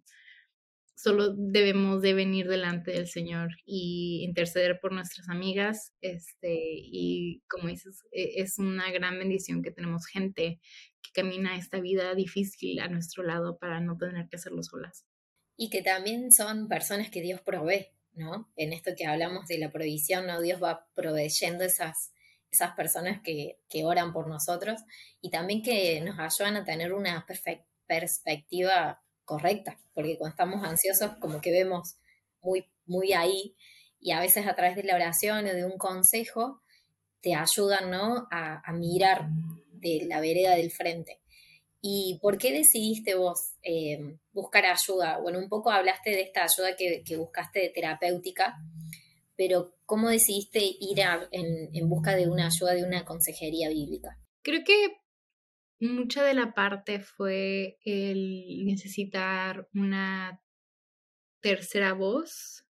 solo 0.98 1.32
debemos 1.32 2.02
de 2.02 2.12
venir 2.12 2.48
delante 2.48 2.90
del 2.90 3.06
Señor 3.06 3.50
y 3.64 4.24
interceder 4.24 4.80
por 4.80 4.92
nuestras 4.92 5.28
amigas, 5.28 5.92
este, 6.00 6.58
y 6.58 7.44
como 7.48 7.68
dices, 7.68 8.02
e, 8.10 8.42
es 8.42 8.58
una 8.58 8.90
gran 8.90 9.16
bendición 9.16 9.62
que 9.62 9.70
tenemos 9.70 10.06
gente 10.06 10.60
que 11.00 11.10
camina 11.14 11.56
esta 11.56 11.78
vida 11.78 12.16
difícil 12.16 12.80
a 12.80 12.88
nuestro 12.88 13.22
lado 13.22 13.58
para 13.58 13.80
no 13.80 13.96
tener 13.96 14.28
que 14.28 14.36
hacerlo 14.36 14.64
solas. 14.64 15.06
Y 15.56 15.70
que 15.70 15.82
también 15.82 16.32
son 16.32 16.66
personas 16.66 17.10
que 17.10 17.22
Dios 17.22 17.40
provee, 17.42 17.86
¿no? 18.14 18.50
En 18.56 18.72
esto 18.72 18.90
que 18.96 19.06
hablamos 19.06 19.46
de 19.46 19.58
la 19.58 19.70
provisión, 19.70 20.26
¿no? 20.26 20.40
Dios 20.40 20.60
va 20.60 20.88
proveyendo 20.94 21.62
esas, 21.62 22.12
esas 22.50 22.72
personas 22.72 23.20
que, 23.22 23.60
que 23.70 23.84
oran 23.84 24.12
por 24.12 24.26
nosotros 24.26 24.80
y 25.20 25.30
también 25.30 25.62
que 25.62 26.00
nos 26.00 26.18
ayudan 26.18 26.56
a 26.56 26.64
tener 26.64 26.92
una 26.92 27.24
perspectiva 27.86 29.00
correcta, 29.28 29.78
porque 29.92 30.16
cuando 30.16 30.32
estamos 30.32 30.64
ansiosos 30.64 31.18
como 31.20 31.42
que 31.42 31.52
vemos 31.52 31.98
muy, 32.40 32.64
muy 32.86 33.12
ahí 33.12 33.54
y 34.00 34.12
a 34.12 34.20
veces 34.20 34.46
a 34.46 34.56
través 34.56 34.74
de 34.74 34.84
la 34.84 34.94
oración 34.94 35.44
o 35.46 35.52
de 35.52 35.66
un 35.66 35.76
consejo 35.76 36.62
te 37.20 37.34
ayudan 37.34 37.90
¿no? 37.90 38.26
a, 38.30 38.72
mirar 38.72 39.28
de 39.72 40.06
la 40.06 40.20
vereda 40.20 40.56
del 40.56 40.70
frente. 40.70 41.20
¿Y 41.82 42.18
por 42.22 42.38
qué 42.38 42.52
decidiste 42.52 43.16
vos 43.16 43.38
eh, 43.62 44.16
buscar 44.32 44.64
ayuda? 44.64 45.18
Bueno, 45.18 45.38
un 45.38 45.48
poco 45.48 45.70
hablaste 45.70 46.10
de 46.10 46.22
esta 46.22 46.44
ayuda 46.44 46.74
que, 46.76 47.16
buscaste 47.16 47.60
de 47.60 47.68
terapéutica, 47.68 48.56
pero 49.36 49.74
¿cómo 49.84 50.08
decidiste 50.08 50.60
ir 50.62 51.00
en, 51.00 51.68
en 51.74 51.88
busca 51.88 52.16
de 52.16 52.28
una 52.28 52.46
ayuda 52.46 52.72
de 52.72 52.84
una 52.84 53.04
consejería 53.04 53.68
bíblica? 53.68 54.18
Creo 54.42 54.64
que 54.64 54.96
mucha 55.80 56.24
de 56.24 56.34
la 56.34 56.54
parte 56.54 57.00
fue 57.00 57.78
el 57.84 58.64
necesitar 58.64 59.68
una 59.74 60.40
tercera 61.40 61.92
voz 61.92 62.64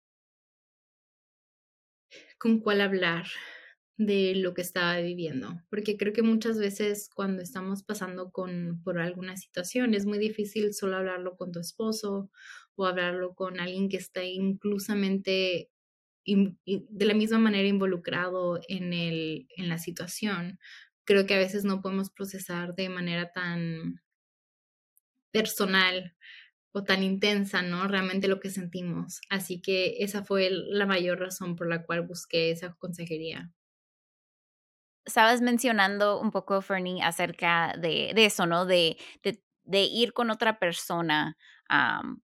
con 2.38 2.60
cuál 2.60 2.80
hablar 2.80 3.26
de 3.96 4.34
lo 4.36 4.54
que 4.54 4.62
estaba 4.62 4.98
viviendo, 5.00 5.60
porque 5.70 5.96
creo 5.96 6.12
que 6.12 6.22
muchas 6.22 6.56
veces 6.56 7.10
cuando 7.12 7.42
estamos 7.42 7.82
pasando 7.82 8.30
con, 8.30 8.80
por 8.84 9.00
alguna 9.00 9.36
situación 9.36 9.92
es 9.92 10.06
muy 10.06 10.18
difícil 10.18 10.72
solo 10.72 10.96
hablarlo 10.96 11.36
con 11.36 11.50
tu 11.50 11.58
esposo 11.58 12.30
o 12.76 12.86
hablarlo 12.86 13.34
con 13.34 13.58
alguien 13.58 13.88
que 13.88 13.96
está 13.96 14.22
inclusamente 14.22 15.70
de 16.24 17.06
la 17.06 17.14
misma 17.14 17.38
manera 17.38 17.66
involucrado 17.66 18.60
en, 18.68 18.92
el, 18.92 19.48
en 19.56 19.68
la 19.68 19.78
situación, 19.78 20.60
creo 21.08 21.24
que 21.24 21.34
a 21.34 21.38
veces 21.38 21.64
no 21.64 21.80
podemos 21.80 22.10
procesar 22.10 22.74
de 22.74 22.90
manera 22.90 23.32
tan 23.32 24.02
personal 25.32 26.14
o 26.70 26.84
tan 26.84 27.02
intensa, 27.02 27.62
¿no? 27.62 27.88
Realmente 27.88 28.28
lo 28.28 28.40
que 28.40 28.50
sentimos. 28.50 29.22
Así 29.30 29.62
que 29.62 29.96
esa 30.00 30.22
fue 30.22 30.50
la 30.50 30.84
mayor 30.84 31.18
razón 31.18 31.56
por 31.56 31.66
la 31.66 31.82
cual 31.82 32.06
busqué 32.06 32.50
esa 32.50 32.74
consejería. 32.74 33.50
Estabas 35.06 35.40
mencionando 35.40 36.20
un 36.20 36.30
poco, 36.30 36.60
Fernie, 36.60 37.02
acerca 37.02 37.72
de, 37.78 38.12
eso, 38.14 38.44
¿no? 38.44 38.66
De, 38.66 38.98
de, 39.22 39.80
ir 39.84 40.12
con 40.12 40.28
otra 40.28 40.58
persona 40.58 41.38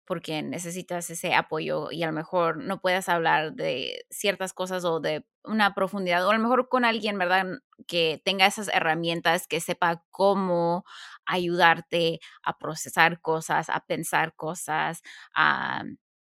porque 0.07 0.41
necesitas 0.41 1.09
ese 1.09 1.35
apoyo 1.35 1.91
y 1.91 2.01
a 2.01 2.07
lo 2.07 2.13
mejor 2.13 2.57
no 2.57 2.79
puedas 2.79 3.09
hablar 3.09 3.53
de 3.53 4.05
ciertas 4.09 4.53
cosas 4.53 4.85
o 4.85 5.01
de 5.01 5.25
una 5.43 5.73
profundidad 5.75 6.25
o 6.25 6.31
a 6.31 6.33
lo 6.33 6.41
mejor 6.41 6.69
con 6.69 6.85
alguien, 6.85 7.17
¿verdad? 7.19 7.45
Que 7.87 8.21
tenga 8.23 8.45
esas 8.45 8.69
herramientas, 8.69 9.47
que 9.47 9.59
sepa 9.59 10.03
cómo 10.09 10.85
ayudarte 11.25 12.21
a 12.41 12.57
procesar 12.57 13.21
cosas, 13.21 13.69
a 13.69 13.81
pensar 13.81 14.33
cosas, 14.35 15.03
a, 15.35 15.83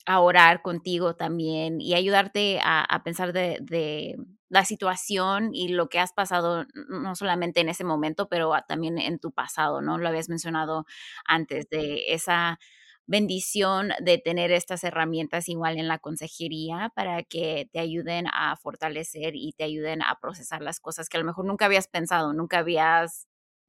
orar 0.09 0.63
contigo 0.63 1.17
también 1.17 1.81
y 1.81 1.95
ayudarte 1.95 2.61
a, 2.63 3.03
pensar 3.05 3.33
de, 3.33 3.59
de, 3.61 4.17
la 4.49 4.65
situación 4.65 5.51
y 5.53 5.69
lo 5.69 5.89
que 5.89 5.99
has 5.99 6.13
pasado, 6.13 6.65
no 6.89 7.17
solamente 7.17 7.61
en 7.61 7.69
ese 7.69 7.83
momento, 7.83 8.29
pero 8.29 8.53
también 8.69 8.99
en 8.99 9.19
tu 9.19 9.33
pasado, 9.33 9.83
¿no? 9.83 9.99
Lo 9.99 10.09
habías 10.09 10.29
mencionado 10.29 10.87
antes, 11.27 11.69
de 11.69 12.13
esa 12.13 12.61
bendición 13.07 13.91
de 14.01 14.19
tener 14.19 14.51
estas 14.53 14.85
herramientas 14.85 15.49
igual 15.49 15.79
en 15.79 15.89
la 15.89 15.99
consejería 15.99 16.93
para 16.97 17.23
que 17.23 17.69
te 17.73 17.79
ayuden 17.81 18.27
a 18.33 18.57
fortalecer 18.57 19.35
y 19.37 19.53
te 19.53 19.65
ayuden 19.65 20.03
a 20.03 20.19
procesar 20.21 20.63
las 20.63 20.81
cosas 20.81 21.09
que 21.09 21.17
a 21.17 21.21
lo 21.21 21.27
mejor 21.27 21.45
nunca 21.47 21.67
habías 21.67 21.89
pensado, 21.89 22.33
nunca 22.33 22.59
habías 22.59 23.27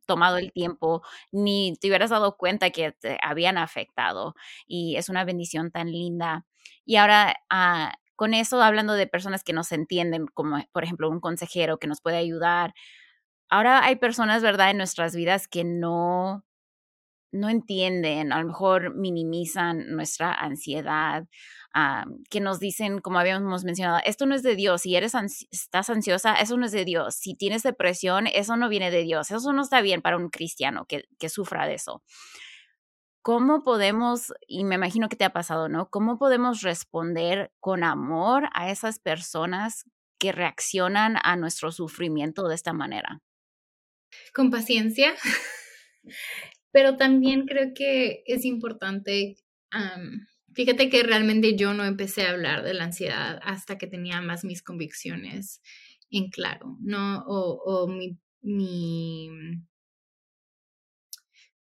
tomado 0.07 0.37
el 0.37 0.51
tiempo 0.53 1.01
ni 1.31 1.75
te 1.81 1.87
hubieras 1.89 2.09
dado 2.11 2.37
cuenta 2.37 2.69
que 2.71 2.93
te 2.93 3.17
habían 3.21 3.57
afectado 3.57 4.35
y 4.67 4.95
es 4.97 5.09
una 5.09 5.25
bendición 5.25 5.71
tan 5.71 5.91
linda. 5.91 6.45
Y 6.85 6.95
ahora, 6.97 7.35
ah, 7.49 7.93
con 8.15 8.33
eso, 8.33 8.61
hablando 8.63 8.93
de 8.93 9.07
personas 9.07 9.43
que 9.43 9.53
nos 9.53 9.71
entienden, 9.71 10.27
como 10.33 10.57
por 10.73 10.83
ejemplo 10.83 11.09
un 11.09 11.19
consejero 11.19 11.77
que 11.79 11.87
nos 11.87 12.01
puede 12.01 12.17
ayudar, 12.17 12.73
ahora 13.49 13.83
hay 13.85 13.97
personas, 13.97 14.43
¿verdad?, 14.43 14.71
en 14.71 14.77
nuestras 14.79 15.15
vidas 15.15 15.47
que 15.49 15.63
no 15.65 16.45
no 17.31 17.49
entienden, 17.49 18.31
a 18.31 18.41
lo 18.41 18.47
mejor 18.47 18.95
minimizan 18.95 19.95
nuestra 19.95 20.33
ansiedad, 20.33 21.25
que 22.29 22.39
nos 22.39 22.59
dicen, 22.59 22.99
como 22.99 23.19
habíamos 23.19 23.63
mencionado, 23.63 23.99
esto 24.03 24.25
no 24.25 24.33
es 24.33 24.41
de 24.41 24.55
Dios, 24.55 24.81
si 24.81 24.95
eres 24.95 25.13
estás 25.51 25.89
ansiosa, 25.89 26.35
eso 26.35 26.57
no 26.57 26.65
es 26.65 26.71
de 26.71 26.85
Dios, 26.85 27.15
si 27.15 27.35
tienes 27.35 27.63
depresión, 27.63 28.27
eso 28.27 28.57
no 28.57 28.69
viene 28.69 28.89
de 28.89 29.03
Dios, 29.03 29.29
eso 29.29 29.53
no 29.53 29.61
está 29.61 29.81
bien 29.81 30.01
para 30.01 30.17
un 30.17 30.29
cristiano 30.29 30.85
que, 30.85 31.03
que 31.19 31.29
sufra 31.29 31.67
de 31.67 31.75
eso. 31.75 32.03
¿Cómo 33.21 33.63
podemos, 33.63 34.33
y 34.47 34.63
me 34.63 34.75
imagino 34.75 35.09
que 35.09 35.17
te 35.17 35.25
ha 35.25 35.33
pasado, 35.33 35.67
¿no? 35.67 35.89
¿Cómo 35.89 36.17
podemos 36.17 36.61
responder 36.61 37.51
con 37.59 37.83
amor 37.83 38.47
a 38.53 38.71
esas 38.71 38.99
personas 38.99 39.83
que 40.17 40.31
reaccionan 40.31 41.17
a 41.21 41.35
nuestro 41.35 41.71
sufrimiento 41.71 42.47
de 42.47 42.55
esta 42.55 42.73
manera? 42.73 43.21
Con 44.33 44.49
paciencia 44.49 45.13
pero 46.77 46.95
también 46.95 47.47
creo 47.47 47.73
que 47.73 48.21
es 48.27 48.45
importante, 48.45 49.37
fíjate 50.53 50.91
que 50.91 51.01
realmente 51.01 51.55
yo 51.55 51.73
no 51.73 51.83
empecé 51.83 52.21
a 52.21 52.29
hablar 52.29 52.63
de 52.63 52.75
la 52.75 52.83
ansiedad 52.83 53.39
hasta 53.41 53.79
que 53.79 53.87
tenía 53.87 54.21
más 54.21 54.43
mis 54.43 54.61
convicciones 54.61 55.59
en 56.11 56.29
claro, 56.29 56.77
¿no? 56.79 57.23
O, 57.25 57.63
o 57.65 57.87
mi, 57.87 58.19
mi, 58.43 59.27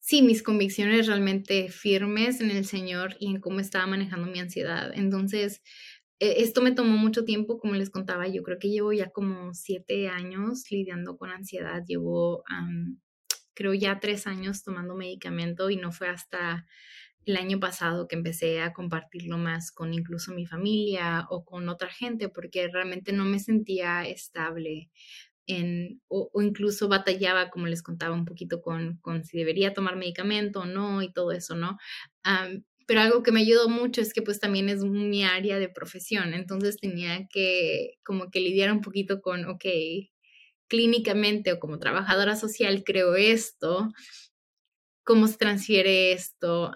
sí, 0.00 0.22
mis 0.22 0.42
convicciones 0.42 1.06
realmente 1.06 1.68
firmes 1.68 2.40
en 2.40 2.50
el 2.50 2.64
Señor 2.64 3.14
y 3.20 3.34
en 3.34 3.40
cómo 3.42 3.60
estaba 3.60 3.86
manejando 3.86 4.28
mi 4.28 4.40
ansiedad. 4.40 4.92
Entonces, 4.94 5.60
e, 6.20 6.40
esto 6.42 6.62
me 6.62 6.72
tomó 6.72 6.96
mucho 6.96 7.26
tiempo, 7.26 7.58
como 7.58 7.74
les 7.74 7.90
contaba, 7.90 8.28
yo 8.28 8.42
creo 8.42 8.58
que 8.58 8.70
llevo 8.70 8.94
ya 8.94 9.10
como 9.10 9.52
siete 9.52 10.08
años 10.08 10.70
lidiando 10.70 11.18
con 11.18 11.28
ansiedad, 11.28 11.82
llevo 11.86 12.44
creo 13.54 13.74
ya 13.74 14.00
tres 14.00 14.26
años 14.26 14.62
tomando 14.62 14.94
medicamento 14.94 15.70
y 15.70 15.76
no 15.76 15.92
fue 15.92 16.08
hasta 16.08 16.66
el 17.24 17.36
año 17.36 17.60
pasado 17.60 18.08
que 18.08 18.16
empecé 18.16 18.60
a 18.60 18.72
compartirlo 18.72 19.38
más 19.38 19.70
con 19.70 19.94
incluso 19.94 20.32
mi 20.32 20.46
familia 20.46 21.26
o 21.30 21.44
con 21.44 21.68
otra 21.68 21.88
gente 21.88 22.28
porque 22.28 22.68
realmente 22.68 23.12
no 23.12 23.24
me 23.24 23.38
sentía 23.38 24.06
estable 24.06 24.90
en, 25.46 26.00
o, 26.08 26.30
incluso 26.40 26.88
batallaba, 26.88 27.50
como 27.50 27.66
les 27.66 27.82
contaba 27.82 28.14
un 28.14 28.24
poquito, 28.24 28.62
con, 28.62 28.98
con 28.98 29.24
si 29.24 29.38
debería 29.38 29.74
tomar 29.74 29.96
medicamento 29.96 30.60
o 30.60 30.66
no 30.66 31.02
y 31.02 31.12
todo 31.12 31.32
eso, 31.32 31.56
¿no? 31.56 31.78
pero 32.86 33.00
algo 33.00 33.22
que 33.22 33.32
me 33.32 33.40
ayudó 33.40 33.68
mucho 33.68 34.00
es 34.00 34.12
que 34.12 34.22
pues 34.22 34.40
también 34.40 34.68
es 34.68 34.84
mi 34.84 35.24
área 35.24 35.58
de 35.58 35.68
profesión, 35.68 36.34
entonces 36.34 36.76
tenía 36.78 37.26
que 37.28 37.98
como 38.04 38.30
que 38.30 38.40
lidiar 38.40 38.72
un 38.72 38.80
poquito 38.80 39.22
con, 39.22 39.46
ok, 39.46 39.64
clínicamente 40.72 41.52
o 41.52 41.60
como 41.60 41.78
trabajadora 41.78 42.34
social 42.34 42.82
creo 42.82 43.14
esto, 43.14 43.92
cómo 45.04 45.28
se 45.28 45.36
transfiere 45.36 46.12
esto 46.14 46.72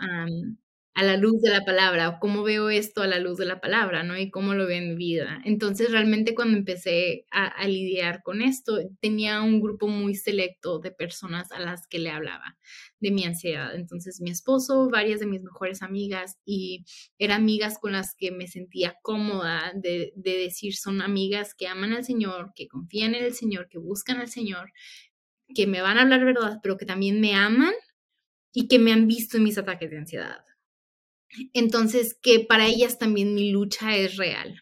a 0.96 1.02
la 1.04 1.18
luz 1.18 1.42
de 1.42 1.50
la 1.50 1.62
palabra, 1.62 2.08
o 2.08 2.18
cómo 2.20 2.42
veo 2.42 2.70
esto 2.70 3.02
a 3.02 3.06
la 3.06 3.18
luz 3.18 3.36
de 3.36 3.44
la 3.44 3.60
palabra, 3.60 4.02
¿no? 4.02 4.18
Y 4.18 4.30
cómo 4.30 4.54
lo 4.54 4.66
veo 4.66 4.78
en 4.78 4.96
vida. 4.96 5.42
Entonces, 5.44 5.90
realmente 5.92 6.34
cuando 6.34 6.56
empecé 6.56 7.26
a, 7.30 7.48
a 7.48 7.68
lidiar 7.68 8.22
con 8.22 8.40
esto, 8.40 8.78
tenía 9.00 9.42
un 9.42 9.60
grupo 9.60 9.88
muy 9.88 10.14
selecto 10.14 10.78
de 10.78 10.92
personas 10.92 11.52
a 11.52 11.60
las 11.60 11.86
que 11.86 11.98
le 11.98 12.08
hablaba 12.08 12.56
de 12.98 13.10
mi 13.10 13.24
ansiedad. 13.24 13.74
Entonces, 13.74 14.22
mi 14.22 14.30
esposo, 14.30 14.88
varias 14.88 15.20
de 15.20 15.26
mis 15.26 15.42
mejores 15.42 15.82
amigas, 15.82 16.38
y 16.46 16.86
eran 17.18 17.42
amigas 17.42 17.78
con 17.78 17.92
las 17.92 18.14
que 18.16 18.30
me 18.30 18.46
sentía 18.46 18.96
cómoda 19.02 19.72
de, 19.74 20.14
de 20.16 20.38
decir, 20.38 20.76
son 20.76 21.02
amigas 21.02 21.54
que 21.54 21.68
aman 21.68 21.92
al 21.92 22.06
Señor, 22.06 22.52
que 22.54 22.68
confían 22.68 23.14
en 23.14 23.24
el 23.24 23.34
Señor, 23.34 23.68
que 23.68 23.76
buscan 23.76 24.16
al 24.16 24.28
Señor, 24.28 24.72
que 25.54 25.66
me 25.66 25.82
van 25.82 25.98
a 25.98 26.02
hablar 26.02 26.24
verdad, 26.24 26.58
pero 26.62 26.78
que 26.78 26.86
también 26.86 27.20
me 27.20 27.34
aman 27.34 27.74
y 28.54 28.66
que 28.66 28.78
me 28.78 28.94
han 28.94 29.06
visto 29.06 29.36
en 29.36 29.44
mis 29.44 29.58
ataques 29.58 29.90
de 29.90 29.98
ansiedad. 29.98 30.46
Entonces, 31.52 32.16
que 32.20 32.40
para 32.40 32.66
ellas 32.66 32.98
también 32.98 33.34
mi 33.34 33.50
lucha 33.50 33.96
es 33.96 34.16
real. 34.16 34.60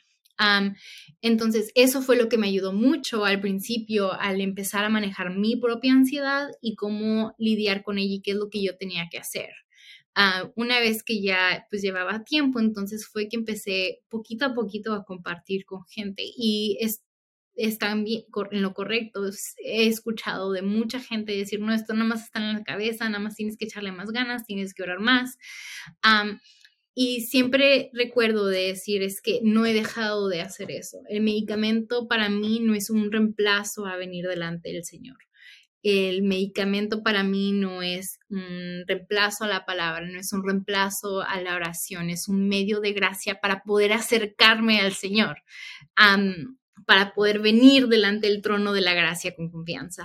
entonces, 1.21 1.71
eso 1.75 2.03
fue 2.03 2.17
lo 2.17 2.29
que 2.29 2.39
me 2.39 2.49
ayudó 2.49 2.73
mucho 2.73 3.25
al 3.25 3.41
principio, 3.41 4.13
al 4.13 4.41
empezar 4.41 4.85
a 4.85 4.89
manejar 4.89 5.37
mi 5.37 5.57
propia 5.57 5.93
ansiedad 5.93 6.49
y 6.61 6.75
cómo 6.75 7.35
lidiar 7.39 7.83
con 7.83 7.99
ella 7.99 8.15
y 8.15 8.23
qué 8.23 8.33
es 8.33 8.37
lo 8.37 8.51
que 8.51 8.63
yo 8.63 8.77
tenía 8.77 9.09
que 9.11 9.19
hacer. 9.19 9.51
Ah, 10.17 10.51
una 10.55 10.79
vez 10.79 11.03
que 11.03 11.21
ya 11.21 11.67
pues 11.71 11.83
llevaba 11.83 12.23
tiempo, 12.25 12.61
entonces 12.61 13.07
fue 13.07 13.29
que 13.29 13.37
empecé 13.37 14.03
poquito 14.09 14.45
a 14.47 14.55
poquito 14.55 14.93
a 14.95 15.05
compartir 15.05 15.65
con 15.65 15.85
gente 15.87 16.23
y 16.25 16.79
es, 16.81 17.03
están 17.57 18.05
bien 18.05 18.25
en 18.51 18.63
lo 18.63 18.75
correcto. 18.75 19.23
He 19.65 19.87
escuchado 19.87 20.53
de 20.53 20.63
mucha 20.63 21.01
gente 21.01 21.37
decir, 21.37 21.61
no, 21.61 21.73
esto 21.73 21.95
nada 21.95 22.07
más 22.07 22.25
está 22.25 22.41
en 22.41 22.53
la 22.55 22.65
cabeza, 22.65 23.09
nada 23.09 23.23
más 23.23 23.37
tienes 23.37 23.57
que 23.57 23.67
echarle 23.67 23.93
más 23.93 24.11
ganas, 24.11 24.47
tienes 24.47 24.75
que 24.75 24.83
orar 24.83 25.01
más. 25.01 25.39
y 26.97 27.23
siempre 27.23 27.91
recuerdo 27.93 28.47
de 28.47 28.69
decir, 28.69 29.03
es 29.03 29.21
que 29.21 29.41
no 29.43 29.67
he 29.67 29.73
dejado 29.73 30.29
de 30.29 30.41
hacer 30.41 30.71
eso. 30.71 30.99
El 31.09 31.23
medicamento 31.23 32.07
para 32.09 32.29
mí 32.29 32.61
no 32.61 32.75
es 32.75 32.91
un 32.91 33.11
reemplazo 33.11 33.87
a 33.87 33.97
venir 33.97 34.27
delante 34.27 34.71
del 34.71 34.85
Señor. 34.85 35.19
El 35.83 36.23
medicamento 36.23 37.03
para 37.03 37.25
mí 37.25 37.53
no 37.53 37.83
es 37.83 38.19
un 38.31 38.85
reemplazo 38.87 39.45
a 39.45 39.49
la 39.49 39.67
palabra, 39.67 40.07
no 40.07 40.19
es 40.19 40.33
un 40.33 40.43
reemplazo 40.43 41.21
a 41.21 41.41
la 41.43 41.55
oración, 41.57 42.09
es 42.09 42.27
un 42.27 42.49
medio 42.49 42.81
de 42.81 42.93
gracia 42.93 43.39
para 43.41 43.63
poder 43.63 43.93
acercarme 43.93 44.81
al 44.81 44.93
Señor 44.93 45.43
para 46.87 47.15
poder 47.15 47.39
venir 47.39 47.89
delante 47.89 48.29
del 48.29 48.43
trono 48.43 48.73
de 48.73 48.81
la 48.81 48.95
gracia 48.95 49.35
con 49.35 49.51
confianza, 49.51 50.05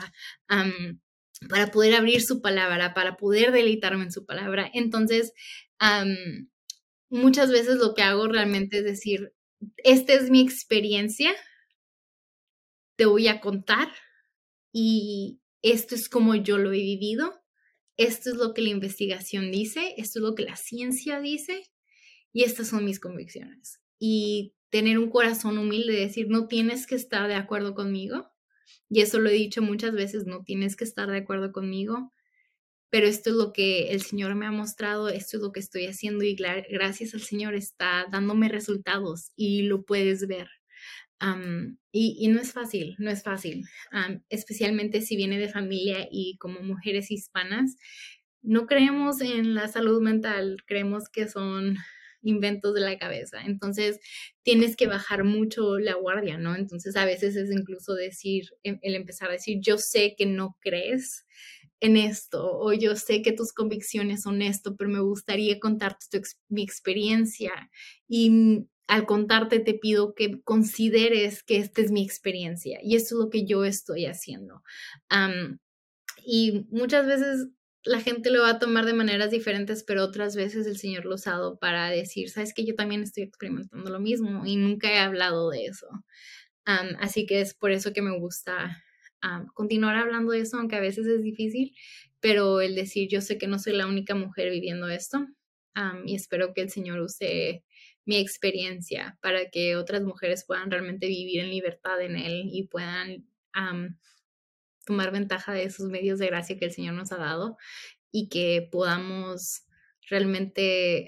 para 1.50 1.72
poder 1.72 1.96
abrir 1.96 2.22
su 2.22 2.42
palabra, 2.42 2.94
para 2.94 3.18
poder 3.18 3.52
deleitarme 3.52 4.04
en 4.04 4.12
su 4.12 4.26
palabra. 4.26 4.70
Entonces, 4.74 5.34
muchas 7.10 7.52
veces 7.52 7.78
lo 7.78 7.94
que 7.94 8.04
hago 8.04 8.28
realmente 8.28 8.80
es 8.80 8.84
decir, 8.84 9.34
esta 9.78 10.14
es 10.14 10.30
mi 10.30 10.42
experiencia, 10.42 11.34
te 12.96 13.06
voy 13.06 13.28
a 13.28 13.42
contar 13.42 13.90
y 14.72 15.42
esto 15.62 15.96
es 15.96 16.10
como 16.10 16.36
yo 16.36 16.58
lo 16.58 16.70
he 16.72 16.78
vivido, 16.78 17.42
esto 17.98 18.30
es 18.30 18.38
lo 18.38 18.54
que 18.54 18.62
la 18.62 18.70
investigación 18.70 19.52
dice, 19.52 19.96
esto 19.98 20.20
es 20.20 20.24
lo 20.24 20.36
que 20.36 20.44
la 20.44 20.56
ciencia 20.56 21.20
dice 21.20 21.70
y 22.32 22.44
estas 22.44 22.68
son 22.70 22.86
mis 22.86 23.00
convicciones. 23.00 23.82
Y 24.00 24.54
tener 24.70 25.00
un 25.00 25.10
corazón 25.10 25.58
humilde, 25.58 25.94
decir, 25.94 26.28
no 26.30 26.48
tienes 26.48 26.88
que 26.88 26.96
estar 26.96 27.28
de 27.28 27.36
acuerdo 27.36 27.76
conmigo. 27.76 28.32
Y 28.90 29.02
eso 29.02 29.20
lo 29.20 29.30
he 29.30 29.34
dicho 29.34 29.62
muchas 29.62 29.94
veces, 29.94 30.26
no 30.26 30.44
tienes 30.44 30.76
que 30.76 30.84
estar 30.84 31.10
de 31.10 31.18
acuerdo 31.18 31.52
conmigo, 31.52 32.12
pero 32.90 33.08
esto 33.08 33.30
es 33.30 33.36
lo 33.36 33.54
que 33.54 33.92
el 33.92 34.02
Señor 34.02 34.36
me 34.36 34.46
ha 34.46 34.52
mostrado, 34.52 35.10
esto 35.10 35.38
es 35.38 35.44
lo 35.44 35.52
que 35.52 35.60
estoy 35.60 35.86
haciendo 35.86 36.24
y 36.24 36.36
gracias 36.36 37.14
al 37.14 37.22
Señor 37.22 37.54
está 37.56 38.08
dándome 38.12 38.50
resultados 38.50 39.32
y 39.36 39.64
lo 39.64 39.84
puedes 39.86 40.28
ver. 40.28 40.50
y, 41.92 42.28
no 42.30 42.40
es 42.42 42.54
fácil, 42.54 42.96
no 42.98 43.12
es 43.12 43.24
fácil, 43.24 43.66
especialmente 44.30 45.02
si 45.02 45.16
viene 45.16 45.38
de 45.38 45.50
familia 45.50 46.08
y 46.12 46.38
como 46.38 46.62
mujeres 46.62 47.12
hispanas, 47.12 47.76
no 48.42 48.68
creemos 48.68 49.22
en 49.22 49.54
la 49.54 49.68
salud 49.68 50.02
mental, 50.02 50.64
creemos 50.66 51.10
que 51.10 51.28
son 51.28 51.78
inventos 52.22 52.74
de 52.74 52.82
la 52.82 52.98
cabeza. 52.98 53.42
Entonces, 53.46 54.00
tienes 54.44 54.76
que 54.76 54.88
bajar 54.88 55.24
mucho 55.24 55.80
la 55.80 55.96
guardia, 55.96 56.38
¿no? 56.38 56.56
Entonces, 56.56 56.96
a 56.96 57.06
veces 57.06 57.36
es 57.36 57.52
incluso 57.52 57.94
decir, 57.94 58.46
em, 58.64 58.80
el 58.82 58.96
empezar 58.96 59.30
a 59.30 59.34
decir, 59.34 59.60
yo 59.62 59.78
sé 59.78 60.16
que 60.18 60.26
no 60.26 60.58
crees 60.60 61.26
en 61.82 61.98
esto 61.98 62.58
o 62.60 62.74
yo 62.74 62.96
sé 62.96 63.22
que 63.22 63.32
tus 63.32 63.54
convicciones 63.54 64.24
son 64.24 64.42
esto, 64.42 64.76
pero 64.76 64.90
me 64.90 65.00
gustaría 65.00 65.60
contarte 65.60 66.22
mi 66.50 66.62
experiencia 66.64 67.52
y 68.08 68.66
al 68.88 69.06
contarte 69.06 69.60
te 69.60 69.76
pido 69.76 70.14
que 70.16 70.42
consideres 70.42 71.44
que 71.44 71.58
esta 71.58 71.82
es 71.82 71.92
mi 71.92 72.04
experiencia 72.04 72.80
y 72.84 72.96
esto 72.96 73.16
es 73.16 73.26
lo 73.26 73.30
que 73.30 73.46
yo 73.46 73.64
estoy 73.66 74.06
haciendo. 74.06 74.62
y 76.26 76.68
muchas 76.70 77.08
veces 77.08 77.48
la 77.84 78.02
gente 78.02 78.30
lo 78.30 78.42
va 78.42 78.52
a 78.52 78.60
tomar 78.60 78.86
de 78.86 78.94
maneras 78.94 79.32
diferentes, 79.32 79.84
pero 79.84 80.04
otras 80.04 80.36
veces 80.36 80.68
el 80.68 80.78
Señor 80.78 81.06
lo 81.06 81.12
ha 81.12 81.16
usado 81.16 81.60
para 81.60 81.90
decir, 81.90 82.30
sabes 82.30 82.54
que 82.54 82.66
yo 82.66 82.76
también 82.76 83.04
estoy 83.04 83.24
experimentando 83.24 83.90
lo 83.90 84.00
mismo 84.00 84.46
y 84.46 84.58
nunca 84.58 84.92
he 84.92 85.00
hablado 85.00 85.50
de 85.50 85.66
eso. 85.66 85.88
así 86.66 87.26
que 87.26 87.42
es 87.42 87.54
por 87.54 87.72
eso 87.72 87.94
que 87.94 88.02
me 88.02 88.18
gusta 88.18 88.84
continuar 89.54 89.96
hablando 89.96 90.32
de 90.32 90.42
eso, 90.42 90.58
aunque 90.58 90.76
a 90.76 90.82
veces 90.82 91.08
es 91.08 91.24
difícil, 91.24 91.76
pero 92.20 92.62
el 92.62 92.76
decir, 92.76 93.08
yo 93.10 93.22
sé 93.22 93.38
que 93.38 93.48
no 93.48 93.60
soy 93.60 93.74
la 93.74 93.88
única 93.88 94.16
mujer 94.16 94.52
viviendo 94.52 94.88
esto 94.90 95.28
y 96.06 96.16
espero 96.16 96.54
que 96.54 96.62
el 96.62 96.70
Señor 96.70 97.00
use 97.00 97.64
mi 98.06 98.18
experiencia 98.18 99.18
para 99.22 99.50
que 99.50 99.76
otras 99.76 100.02
mujeres 100.04 100.44
puedan 100.46 100.72
realmente 100.72 101.08
vivir 101.08 101.42
en 101.42 101.50
libertad 101.50 102.02
en 102.02 102.16
Él 102.18 102.50
y 102.52 102.68
puedan 102.68 103.26
tomar 104.90 105.12
ventaja 105.12 105.54
de 105.54 105.66
esos 105.66 105.88
medios 105.88 106.18
de 106.18 106.26
gracia 106.26 106.58
que 106.58 106.66
el 106.66 106.72
Señor 106.72 106.96
nos 106.96 107.12
ha 107.12 107.18
dado 107.18 107.58
y 108.12 108.28
que 108.28 108.68
podamos 108.72 109.68
realmente 110.10 111.06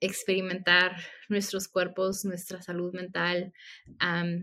experimentar 0.00 0.96
nuestros 1.28 1.68
cuerpos, 1.68 2.24
nuestra 2.24 2.60
salud 2.60 2.92
mental, 2.92 3.52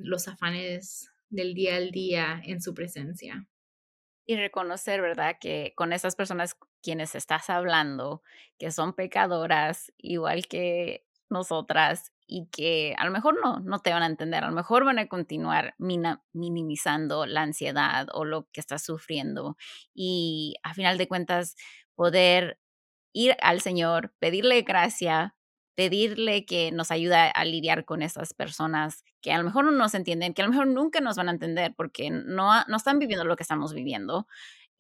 los 0.04 0.30
afanes 0.30 1.12
del 1.30 1.54
día 1.54 1.76
al 1.76 1.92
día 1.92 2.42
en 2.46 2.62
su 2.62 2.74
presencia. 2.74 3.46
Y 4.26 4.38
reconocer, 4.38 5.02
¿verdad? 5.02 5.36
Que 5.42 5.74
con 5.76 5.92
esas 5.92 6.16
personas 6.16 6.56
quienes 6.82 7.14
estás 7.16 7.50
hablando, 7.50 8.24
que 8.58 8.72
son 8.72 8.94
pecadoras, 8.94 9.92
igual 9.98 10.48
que 10.48 11.06
nosotras, 11.30 12.14
y 12.32 12.48
que 12.48 12.96
a 12.98 13.04
lo 13.04 13.12
mejor 13.12 13.38
no, 13.44 13.60
no 13.60 13.80
te 13.80 13.92
van 13.92 14.04
a 14.04 14.06
entender, 14.06 14.46
a 14.46 14.48
lo 14.48 14.56
mejor 14.56 14.86
van 14.86 15.00
a 15.00 15.08
continuar 15.10 15.76
minimizando 15.78 17.26
la 17.26 17.42
ansiedad 17.42 18.08
o 18.14 18.24
lo 18.24 18.48
que 18.54 18.62
estás 18.62 18.84
sufriendo 18.86 19.58
y 19.94 20.56
a 20.64 20.74
final 20.74 20.98
de 20.98 21.10
cuentas 21.10 21.58
poder 21.94 22.58
ir 23.14 23.36
al 23.42 23.60
Señor, 23.60 24.14
pedirle 24.20 24.62
gracia, 24.62 25.36
pedirle 25.76 26.46
que 26.46 26.72
nos 26.72 26.90
ayude 26.90 27.16
a 27.16 27.44
lidiar 27.44 27.84
con 27.84 28.02
esas 28.02 28.34
personas 28.34 29.04
que 29.22 29.34
a 29.34 29.38
lo 29.38 29.44
mejor 29.44 29.66
no 29.66 29.72
nos 29.72 29.94
entienden, 29.94 30.34
que 30.34 30.42
a 30.42 30.46
lo 30.46 30.52
mejor 30.52 30.68
nunca 30.68 31.02
nos 31.02 31.18
van 31.18 31.28
a 31.28 31.32
entender 31.34 31.74
porque 31.76 32.12
no, 32.12 32.64
no 32.66 32.78
están 32.78 32.98
viviendo 32.98 33.26
lo 33.26 33.36
que 33.36 33.44
estamos 33.44 33.74
viviendo 33.74 34.26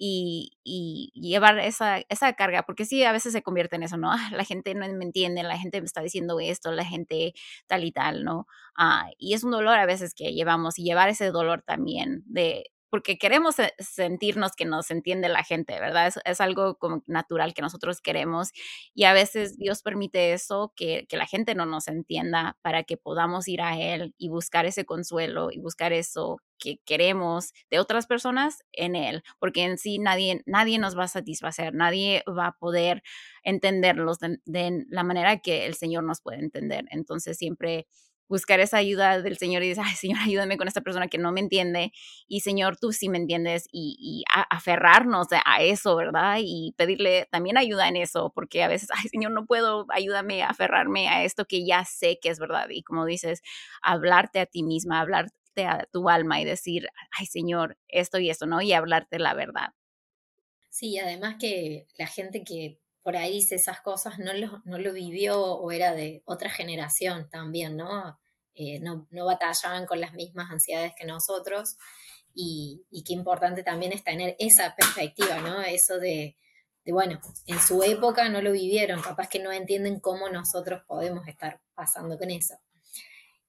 y, 0.04 1.12
llevar 1.14 1.60
esa, 1.60 2.00
esa 2.10 2.34
carga, 2.34 2.64
porque 2.64 2.86
sí, 2.86 3.04
a 3.04 3.12
veces 3.12 3.34
se 3.34 3.44
convierte 3.44 3.76
en 3.76 3.84
eso, 3.84 3.98
¿no? 3.98 4.12
La 4.32 4.44
gente 4.46 4.74
no 4.74 4.88
me 4.94 5.06
entiende, 5.06 5.44
la 5.44 5.58
gente 5.58 5.80
me 5.80 5.86
está 5.86 6.02
diciendo 6.02 6.40
esto, 6.40 6.72
la 6.72 6.86
gente 6.86 7.34
tal 7.68 7.84
y 7.84 7.92
tal, 7.92 8.24
¿no? 8.24 8.48
Ah, 8.76 9.10
y 9.18 9.34
es 9.34 9.44
un 9.44 9.52
dolor 9.52 9.78
a 9.78 9.86
veces 9.86 10.14
que 10.16 10.34
llevamos 10.34 10.80
y 10.80 10.84
llevar 10.84 11.10
ese 11.10 11.32
dolor 11.32 11.62
también 11.62 12.24
de, 12.26 12.72
porque 12.92 13.18
queremos 13.18 13.56
sentirnos 13.80 14.52
que 14.52 14.66
nos 14.66 14.92
entiende 14.92 15.30
la 15.30 15.44
gente, 15.44 15.80
¿verdad? 15.80 16.08
Es, 16.08 16.20
es, 16.26 16.42
algo 16.42 16.78
como 16.78 17.02
natural 17.08 17.54
que 17.54 17.62
nosotros 17.62 18.02
queremos 18.02 18.52
y 18.94 19.06
a 19.06 19.14
veces 19.14 19.58
Dios 19.58 19.82
permite 19.82 20.34
eso, 20.34 20.74
que, 20.76 21.08
que, 21.08 21.18
la 21.18 21.26
gente 21.26 21.56
no 21.56 21.66
nos 21.66 21.88
entienda 21.88 22.58
para 22.62 22.84
que 22.84 22.98
podamos 22.98 23.48
ir 23.48 23.62
a 23.62 23.80
Él 23.80 24.14
y 24.18 24.28
buscar 24.28 24.66
ese 24.66 24.86
consuelo 24.86 25.50
y 25.52 25.60
buscar 25.60 25.94
eso 25.94 26.42
que 26.60 26.80
queremos 26.86 27.54
de 27.70 27.80
otras 27.80 28.08
personas 28.08 28.64
en 28.74 28.96
Él, 28.96 29.24
porque 29.40 29.64
en 29.64 29.78
sí 29.78 29.98
nadie, 29.98 30.44
nadie 30.46 30.78
nos 30.78 30.98
va 30.98 31.06
a 31.06 31.08
satisfacer, 31.08 31.74
nadie 31.74 32.24
va 32.28 32.48
a 32.48 32.58
poder 32.58 33.04
entenderlos 33.44 34.20
de, 34.20 34.40
de 34.46 34.86
la 34.90 35.04
manera 35.04 35.40
que 35.40 35.66
el 35.66 35.76
Señor 35.76 36.04
nos 36.04 36.22
puede 36.22 36.40
entender. 36.40 36.86
Entonces 36.90 37.38
siempre 37.38 37.88
buscar 38.32 38.62
esa 38.62 38.78
ayuda 38.78 39.22
del 39.22 39.38
Señor 39.38 39.62
y 39.62 39.67
dices, 39.67 39.84
ay, 39.86 39.94
Señor, 39.96 40.20
ayúdame 40.24 40.58
con 40.58 40.70
esta 40.70 40.80
persona 40.80 41.10
que 41.10 41.17
no 41.17 41.34
me 41.34 41.41
entiende 41.41 41.91
y 42.30 42.39
Señor, 42.39 42.78
tú 42.78 42.94
sí 42.94 43.10
me 43.10 43.17
entiendes 43.17 43.67
y, 43.72 44.24
aferrarnos 44.50 45.28
a 45.46 45.62
eso, 45.62 45.98
¿verdad? 45.98 46.38
Y 46.39 46.74
pedirle 46.78 47.28
también 47.30 47.58
ayuda 47.58 47.89
en 47.89 47.98
eso, 47.98 48.32
porque 48.34 48.63
a 48.63 48.70
veces, 48.70 48.89
ay, 48.96 49.10
Señor, 49.10 49.32
no 49.32 49.46
puedo, 49.46 49.86
ayúdame 49.89 50.44
a 50.44 50.48
aferrarme 50.48 51.10
a 51.10 51.26
esto 51.26 51.46
que 51.46 51.65
ya 51.65 51.84
sé 51.84 52.20
que 52.22 52.30
es 52.30 52.39
verdad. 52.39 52.70
Y 52.70 52.84
como 52.84 53.06
dices, 53.06 53.41
hablarte 53.82 54.39
a 54.39 54.46
ti 54.46 54.63
misma, 54.63 55.02
hablarte 55.02 55.65
a 55.65 55.86
tu 55.91 56.10
alma 56.10 56.39
y 56.39 56.46
decir, 56.46 56.88
ay, 57.20 57.26
Señor, 57.26 57.78
esto 57.89 58.17
y 58.17 58.30
esto, 58.30 58.46
¿no? 58.46 58.62
Y 58.62 58.72
hablarte 58.72 59.20
la 59.20 59.34
verdad. 59.34 59.74
Sí, 60.70 60.98
además 60.98 61.36
que 61.38 61.88
la 61.98 62.08
gente 62.08 62.46
que 62.46 62.80
por 63.04 63.18
ahí 63.18 63.40
esas 63.50 63.82
cosas 63.82 64.20
no 64.20 64.34
lo, 64.34 64.62
no 64.66 64.78
lo 64.78 64.94
vivió 64.94 65.42
o 65.42 65.72
era 65.72 65.94
de 65.94 66.22
otra 66.26 66.50
generación 66.50 67.30
también, 67.30 67.78
¿no? 67.78 68.20
Eh, 68.54 68.80
no, 68.80 69.08
batallaban 69.26 69.86
con 69.86 70.02
las 70.02 70.14
mismas 70.14 70.52
ansiedades 70.52 70.94
que 70.98 71.06
nosotros 71.06 71.78
y, 72.34 72.84
y, 72.92 73.04
qué 73.04 73.14
importante 73.14 73.64
también 73.64 73.94
es 73.94 74.04
tener 74.04 74.36
esa 74.40 74.76
perspectiva, 74.76 75.40
¿no? 75.40 75.62
Eso 75.62 76.00
de, 76.00 76.36
de, 76.84 76.92
bueno, 76.92 77.20
en 77.48 77.60
su 77.60 77.82
época 77.84 78.30
no 78.30 78.42
lo 78.42 78.52
vivieron, 78.52 79.02
capaz 79.02 79.30
que 79.30 79.40
no 79.40 79.52
entienden 79.52 80.00
cómo 80.00 80.30
nosotros 80.30 80.84
podemos 80.86 81.28
estar 81.28 81.62
pasando 81.74 82.18
con 82.18 82.30
eso. 82.30 82.56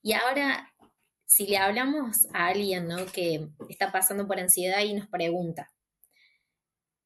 Y 0.02 0.12
ahora, 0.14 0.72
si 1.26 1.46
le 1.46 1.58
hablamos 1.58 2.26
a 2.32 2.48
alguien, 2.48 2.88
¿no? 2.88 3.06
Que 3.06 3.48
está 3.68 3.92
pasando 3.92 4.26
por 4.26 4.38
ansiedad 4.38 4.80
y 4.80 4.94
nos 4.94 5.08
pregunta, 5.08 5.70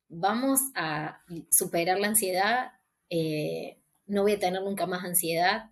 vamos 0.08 0.60
a 0.74 1.22
superar 1.50 1.98
la 1.98 2.08
ansiedad, 2.08 2.72
eh, 3.10 3.78
no 4.06 4.22
voy 4.22 4.32
a 4.32 4.38
tener 4.38 4.62
nunca 4.62 4.86
más 4.86 5.04
ansiedad, 5.04 5.70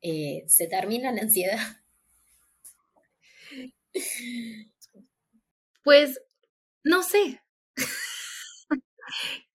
eh, 0.00 0.44
se 0.46 0.66
termina 0.66 1.12
la 1.12 1.22
ansiedad. 1.22 1.58
Pues, 5.84 6.20
no 6.84 7.02
sé. 7.02 7.40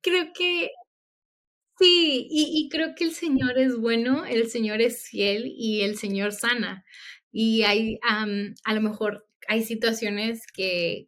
creo 0.02 0.34
que 0.34 0.72
sí, 1.80 2.28
y, 2.30 2.70
creo 2.70 2.96
que 2.96 3.06
el 3.06 3.14
Señor 3.14 3.58
es 3.58 3.78
bueno, 3.78 4.26
el 4.26 4.50
Señor 4.50 4.82
es 4.82 5.04
fiel 5.08 5.46
y 5.48 5.82
el 5.82 5.98
Señor 5.98 6.34
sana. 6.34 6.86
Y 7.32 7.64
hay, 7.64 8.00
a 8.04 8.74
lo 8.74 8.82
mejor 8.82 9.28
hay 9.48 9.64
situaciones 9.64 10.46
que, 10.54 11.08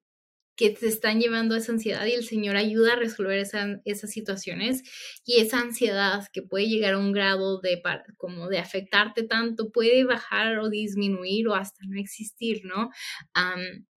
que 0.60 0.72
te 0.72 0.88
están 0.88 1.22
llevando 1.22 1.56
a 1.56 1.60
esa 1.60 1.72
ansiedad 1.72 2.06
y 2.06 2.12
el 2.12 2.26
Señor 2.26 2.58
ayuda 2.58 2.92
a 2.92 2.96
resolver 2.98 3.40
esas 3.40 4.12
situaciones 4.12 4.84
y 5.24 5.40
esa 5.40 5.62
ansiedad 5.62 6.26
que 6.34 6.42
puede 6.42 6.68
llegar 6.68 6.96
a 6.96 6.98
un 6.98 7.14
grado 7.14 7.62
de 7.62 7.82
como 8.18 8.50
de 8.50 8.60
afectarte 8.60 9.24
tanto 9.24 9.72
puede 9.72 10.04
bajar 10.04 10.60
o 10.60 10.68
disminuir 10.68 11.48
o 11.48 11.56
hasta 11.56 11.86
no 11.88 11.98
existir, 11.98 12.64
¿no? 12.66 12.90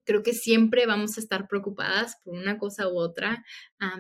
creo 0.05 0.23
que 0.23 0.35
siempre 0.35 0.87
vamos 0.87 1.17
a 1.17 1.21
estar 1.21 1.49
preocupadas 1.49 2.17
por 2.25 2.35
una 2.35 2.59
cosa 2.59 2.89
u 2.89 2.97
otra, 2.97 3.45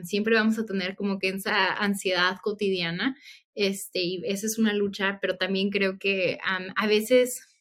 siempre 0.05 0.37
vamos 0.37 0.57
a 0.59 0.64
tener 0.64 0.94
como 0.94 1.18
que 1.18 1.31
esa 1.31 1.72
ansiedad 1.72 2.37
cotidiana, 2.42 3.16
este, 3.57 4.01
y 4.03 4.22
esa 4.25 4.46
es 4.46 4.57
una 4.59 4.72
lucha, 4.72 5.18
pero 5.20 5.37
también 5.37 5.70
creo 5.70 5.98
que 5.98 6.38
a 6.44 6.87
veces 6.87 7.51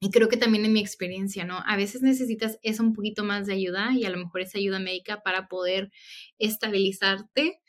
y 0.00 0.10
creo 0.10 0.28
que 0.28 0.36
también 0.36 0.64
en 0.64 0.72
mi 0.72 0.80
experiencia, 0.80 1.44
¿no? 1.44 1.62
A 1.66 1.76
veces 1.76 2.02
necesitas 2.02 2.58
eso 2.62 2.82
un 2.82 2.92
poquito 2.92 3.24
más 3.24 3.46
de 3.46 3.54
ayuda 3.54 3.92
y 3.94 4.04
a 4.04 4.10
lo 4.10 4.18
mejor 4.18 4.42
esa 4.42 4.58
ayuda 4.58 4.78
médica 4.78 5.22
para 5.22 5.48
poder 5.48 5.90
estabilizarte, 6.38 7.60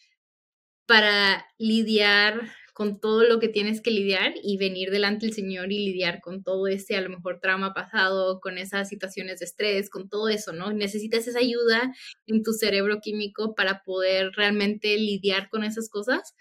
para 0.85 1.45
lidiar 1.57 2.51
con 2.73 2.99
todo 2.99 3.23
lo 3.23 3.39
que 3.39 3.49
tienes 3.49 3.81
que 3.81 3.89
lidiar 3.89 4.35
y 4.43 4.57
venir 4.57 4.91
delante 4.91 5.25
del 5.25 5.33
Señor 5.33 5.71
y 5.71 5.79
lidiar 5.83 6.21
con 6.21 6.43
todo 6.43 6.67
ese, 6.67 6.95
a 6.95 7.01
lo 7.01 7.09
mejor, 7.09 7.39
trauma 7.41 7.73
pasado, 7.73 8.39
con 8.39 8.59
esas 8.59 8.87
situaciones 8.87 9.39
de 9.39 9.45
estrés, 9.45 9.89
con 9.89 10.09
todo 10.09 10.29
eso, 10.29 10.53
¿no? 10.53 10.71
Necesitas 10.71 11.27
esa 11.27 11.39
ayuda 11.39 11.91
en 12.27 12.43
tu 12.43 12.53
cerebro 12.53 12.99
químico 13.01 13.55
para 13.55 13.81
poder 13.81 14.31
realmente 14.35 14.95
lidiar 14.97 15.49
con 15.49 15.63
esas 15.63 15.89
cosas 15.89 16.35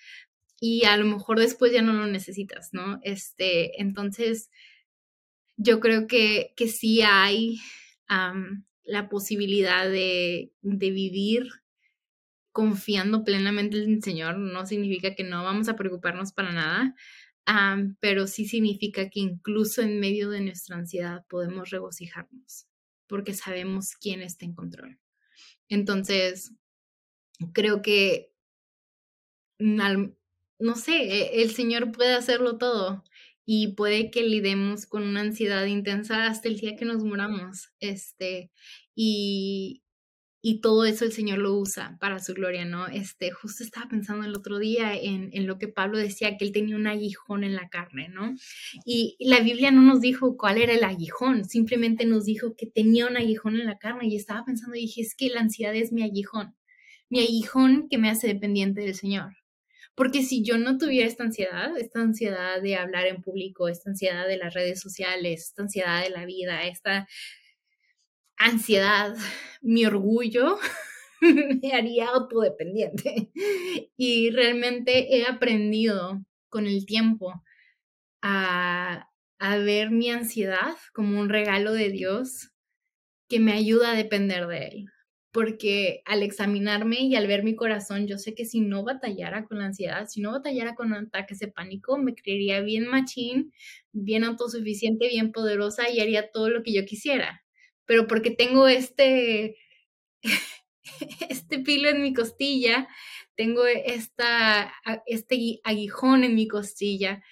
y 0.61 0.85
a 0.85 0.97
lo 0.99 1.07
mejor 1.07 1.39
después 1.39 1.73
ya 1.73 1.81
no 1.81 1.95
lo 1.95 2.07
necesitas, 2.07 2.71
¿no? 2.73 2.99
Este, 3.03 3.81
entonces, 3.81 4.51
yo 5.57 5.81
creo 5.81 6.07
que, 6.07 6.53
que 6.57 6.69
sí 6.69 7.03
hay 7.03 7.59
la 8.85 9.09
posibilidad 9.09 9.89
de, 9.89 10.53
de, 10.63 10.91
vivir 10.91 11.49
confiando 12.53 13.25
plenamente 13.25 13.83
en 13.83 13.95
el 13.95 14.03
Señor. 14.03 14.39
No 14.39 14.65
significa 14.67 15.15
que 15.15 15.25
no 15.25 15.43
vamos 15.45 15.69
a 15.69 15.77
preocuparnos 15.77 16.33
para 16.33 16.53
nada, 16.53 16.95
pero 18.01 18.27
sí 18.27 18.47
significa 18.47 19.11
que 19.11 19.21
incluso 19.21 19.83
en 19.83 19.99
medio 19.99 20.31
de 20.31 20.41
nuestra 20.41 20.77
ansiedad 20.77 21.25
podemos 21.29 21.71
regocijarnos 21.71 22.67
porque 23.07 23.35
sabemos 23.35 23.97
quién 24.01 24.21
está 24.21 24.45
en 24.45 24.55
control. 24.55 24.99
Entonces, 25.69 26.53
creo 27.53 27.83
que, 27.83 28.33
no 29.59 30.75
sé, 30.77 30.97
e, 30.97 31.43
el 31.43 31.51
Señor 31.53 31.93
puede 31.93 32.15
hacerlo 32.15 32.59
todo 32.59 33.05
y 33.47 33.75
puede 33.75 34.11
que 34.11 34.25
lidemos 34.25 34.87
con 34.87 35.05
una 35.05 35.21
ansiedad 35.21 35.65
intensa 35.67 36.27
hasta 36.27 36.49
el 36.49 36.59
día 36.59 36.77
que 36.77 36.85
nos 36.85 37.05
muramos. 37.05 37.69
Este, 37.79 38.51
y, 38.97 39.85
y 40.43 40.61
todo 40.61 40.85
eso 40.85 41.05
el 41.05 41.13
Señor 41.13 41.39
lo 41.39 41.55
usa 41.55 41.97
para 42.01 42.19
su 42.19 42.35
gloria, 42.35 42.65
¿no? 42.65 42.89
Este, 42.89 43.31
justo 43.31 43.63
estaba 43.63 43.89
pensando 43.89 44.27
el 44.27 44.37
otro 44.37 44.59
día 44.59 44.95
en, 44.97 45.31
en, 45.33 45.47
lo 45.47 45.59
que 45.59 45.69
Pablo 45.69 45.97
decía, 45.97 46.37
que 46.37 46.45
él 46.45 46.53
tenía 46.53 46.75
un 46.75 46.89
aguijón 46.89 47.45
en 47.45 47.55
la 47.55 47.69
carne, 47.69 48.09
¿no? 48.09 48.35
Y 48.85 49.17
la 49.21 49.41
Biblia 49.41 49.71
no 49.71 49.83
nos 49.83 50.01
dijo 50.01 50.37
cuál 50.37 50.59
era 50.59 50.73
el 50.73 50.83
aguijón, 50.83 51.45
simplemente 51.45 52.05
nos 52.05 52.25
dijo 52.25 52.57
que 52.57 52.67
tenía 52.67 53.07
un 53.07 53.17
aguijón 53.17 53.55
en 53.55 53.67
la 53.67 53.79
carne 53.79 54.09
y 54.09 54.17
estaba 54.17 54.45
pensando 54.45 54.75
y 54.77 54.83
dije, 54.83 55.03
es 55.03 55.15
que 55.15 55.31
la 55.31 55.41
ansiedad 55.41 55.75
es 55.75 55.93
mi 55.93 56.03
aguijón, 56.03 56.57
mi 57.09 57.21
aguijón 57.21 57.89
que 57.89 57.99
me 57.99 58.11
hace 58.11 58.27
dependiente 58.27 58.81
del 58.81 58.95
Señor. 58.97 59.35
Porque 59.97 60.23
si 60.23 60.45
yo 60.45 60.59
no 60.59 60.77
tuviera 60.77 61.09
esta 61.09 61.25
ansiedad, 61.25 61.77
esta 61.79 62.01
ansiedad 62.01 62.61
de 62.61 62.77
hablar 62.77 63.07
en 63.07 63.23
público, 63.23 63.67
esta 63.67 63.91
ansiedad 63.91 64.29
de 64.29 64.37
las 64.37 64.53
redes 64.53 64.79
sociales, 64.79 65.45
esta 65.45 65.63
ansiedad 65.63 66.03
de 66.03 66.11
la 66.11 66.27
vida, 66.27 66.65
esta 66.65 67.09
ansiedad, 68.37 69.17
mi 69.63 69.87
orgullo 69.87 70.59
me 71.63 71.73
haría 71.73 72.09
autodependiente. 72.09 73.31
Y 73.97 74.31
realmente 74.31 75.17
he 75.17 75.27
aprendido 75.27 76.23
con 76.51 76.67
el 76.67 76.85
tiempo 76.85 77.43
a, 78.21 79.09
ver 79.41 79.91
mi 79.91 80.11
ansiedad 80.11 80.77
como 80.93 81.19
un 81.19 81.31
regalo 81.31 81.73
de 81.73 81.91
Dios 81.91 82.51
que 83.29 83.41
me 83.41 83.53
ayuda 83.53 83.93
a 83.93 83.97
depender 83.97 84.47
de 84.47 84.67
Él 84.69 84.93
porque 85.37 86.01
al 86.07 86.23
examinarme 86.23 87.01
y 87.01 87.15
al 87.15 87.27
ver 87.27 87.45
mi 87.45 87.55
corazón, 87.55 88.07
yo 88.07 88.17
sé 88.17 88.35
que 88.35 88.47
si 88.47 88.63
no 88.63 88.85
batallara 88.85 89.45
con 89.45 89.59
la 89.59 89.67
ansiedad, 89.67 90.09
si 90.09 90.23
no 90.23 90.33
batallara 90.33 90.75
con 90.75 90.95
ataques 90.95 91.41
de 91.41 91.49
pánico, 91.49 91.99
me 91.99 92.15
creería 92.15 92.63
bien 92.63 92.89
machín, 92.89 93.53
bien 93.93 94.25
autosuficiente, 94.25 95.09
bien 95.09 95.33
poderosa 95.33 95.91
y 95.91 96.01
haría 96.01 96.31
todo 96.31 96.49
lo 96.49 96.63
que 96.63 96.73
yo 96.73 96.87
quisiera. 96.87 97.45
Pero 97.85 98.07
porque 98.07 98.31
tengo 98.31 98.67
este, 98.67 99.59
este 101.29 101.59
pilo 101.59 101.91
en 101.91 102.01
mi 102.01 102.15
costilla, 102.15 102.89
tengo 103.35 103.67
esta, 103.67 104.73
este 105.05 105.61
aguijón 105.65 106.25
en 106.25 106.35
mi 106.35 106.49
costilla, 106.49 107.23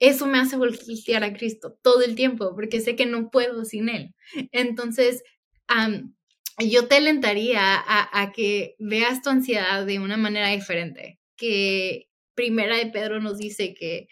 eso 0.00 0.26
me 0.26 0.40
hace 0.40 0.56
voltear 0.56 1.22
a 1.22 1.34
Cristo 1.34 1.78
todo 1.82 2.02
el 2.02 2.16
tiempo, 2.16 2.56
porque 2.56 2.80
sé 2.80 2.96
que 2.96 3.06
no 3.06 3.30
puedo 3.30 3.64
sin 3.64 3.90
Él. 3.90 4.12
Entonces, 4.50 5.22
yo 6.58 6.88
te 6.88 6.96
alentaría 6.96 7.60
a, 7.62 8.32
que 8.32 8.74
veas 8.78 9.22
tu 9.22 9.30
ansiedad 9.30 9.86
de 9.86 9.98
una 10.00 10.16
manera 10.16 10.48
diferente, 10.48 11.20
que 11.36 12.08
Primera 12.34 12.76
de 12.76 12.86
Pedro 12.86 13.20
nos 13.20 13.38
dice 13.38 13.74
que 13.74 14.08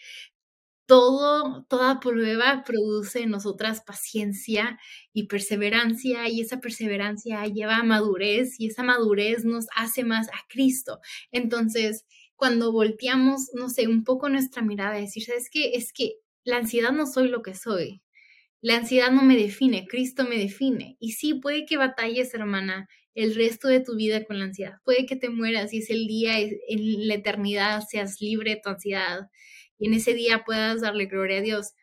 todo, 0.87 1.65
toda 1.69 2.01
prueba 2.01 2.63
produce 2.65 3.23
en 3.23 3.31
nosotras 3.31 3.83
paciencia 3.83 4.79
y 5.13 5.27
perseverancia, 5.27 6.29
y 6.29 6.41
esa 6.41 6.61
perseverancia 6.61 7.45
lleva 7.47 7.79
a 7.79 7.83
madurez, 7.83 8.61
y 8.61 8.69
esa 8.69 8.83
madurez 8.85 9.45
nos 9.45 9.67
hace 9.77 10.05
más 10.05 10.29
a 10.29 10.47
Cristo. 10.49 11.01
Entonces, 11.33 12.05
cuando 12.37 12.73
volteamos, 12.73 13.51
no 13.55 13.69
sé, 13.69 13.89
un 13.89 14.05
poco 14.05 14.29
nuestra 14.29 14.63
mirada, 14.63 14.95
decir, 14.95 15.25
¿sabes 15.25 15.49
qué? 15.51 15.73
Es 15.75 15.93
que 15.93 16.15
la 16.45 16.59
ansiedad 16.59 16.93
no 16.93 17.07
soy 17.07 17.29
lo 17.29 17.43
que 17.43 17.55
soy, 17.55 18.03
la 18.67 18.79
ansiedad 18.79 19.13
no 19.13 19.23
me 19.23 19.37
define, 19.37 19.87
Cristo 19.87 20.25
me 20.25 20.37
define. 20.39 20.97
Y 20.99 21.13
sí, 21.13 21.35
puede 21.35 21.67
que 21.67 21.77
batalles, 21.77 22.35
hermana, 22.35 22.89
el 23.15 23.37
resto 23.37 23.69
de 23.69 23.79
tu 23.79 23.95
vida 23.95 24.25
con 24.25 24.41
la 24.41 24.47
ansiedad. 24.47 24.73
Puede 24.85 25.07
que 25.07 25.15
te 25.15 25.31
mueras 25.31 25.73
y 25.73 25.79
es 25.79 25.89
el 25.89 26.09
día, 26.09 26.41
en 26.41 27.07
la 27.07 27.15
eternidad, 27.15 27.85
seas 27.89 28.21
libre 28.21 28.57
de 28.57 28.61
tu 28.61 28.71
ansiedad 28.71 29.21
y 29.79 29.87
en 29.87 29.95
ese 29.95 30.15
día 30.15 30.43
puedas 30.45 30.81
darle 30.81 31.07
gloria 31.07 31.39
a 31.39 31.43
Dios. 31.43 31.75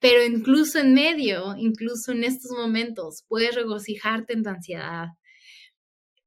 Pero 0.00 0.24
incluso 0.24 0.78
en 0.78 0.94
medio, 0.94 1.56
incluso 1.58 2.12
en 2.12 2.22
estos 2.22 2.52
momentos, 2.52 3.24
puedes 3.26 3.56
regocijarte 3.56 4.32
en 4.32 4.44
tu 4.44 4.50
ansiedad 4.50 5.08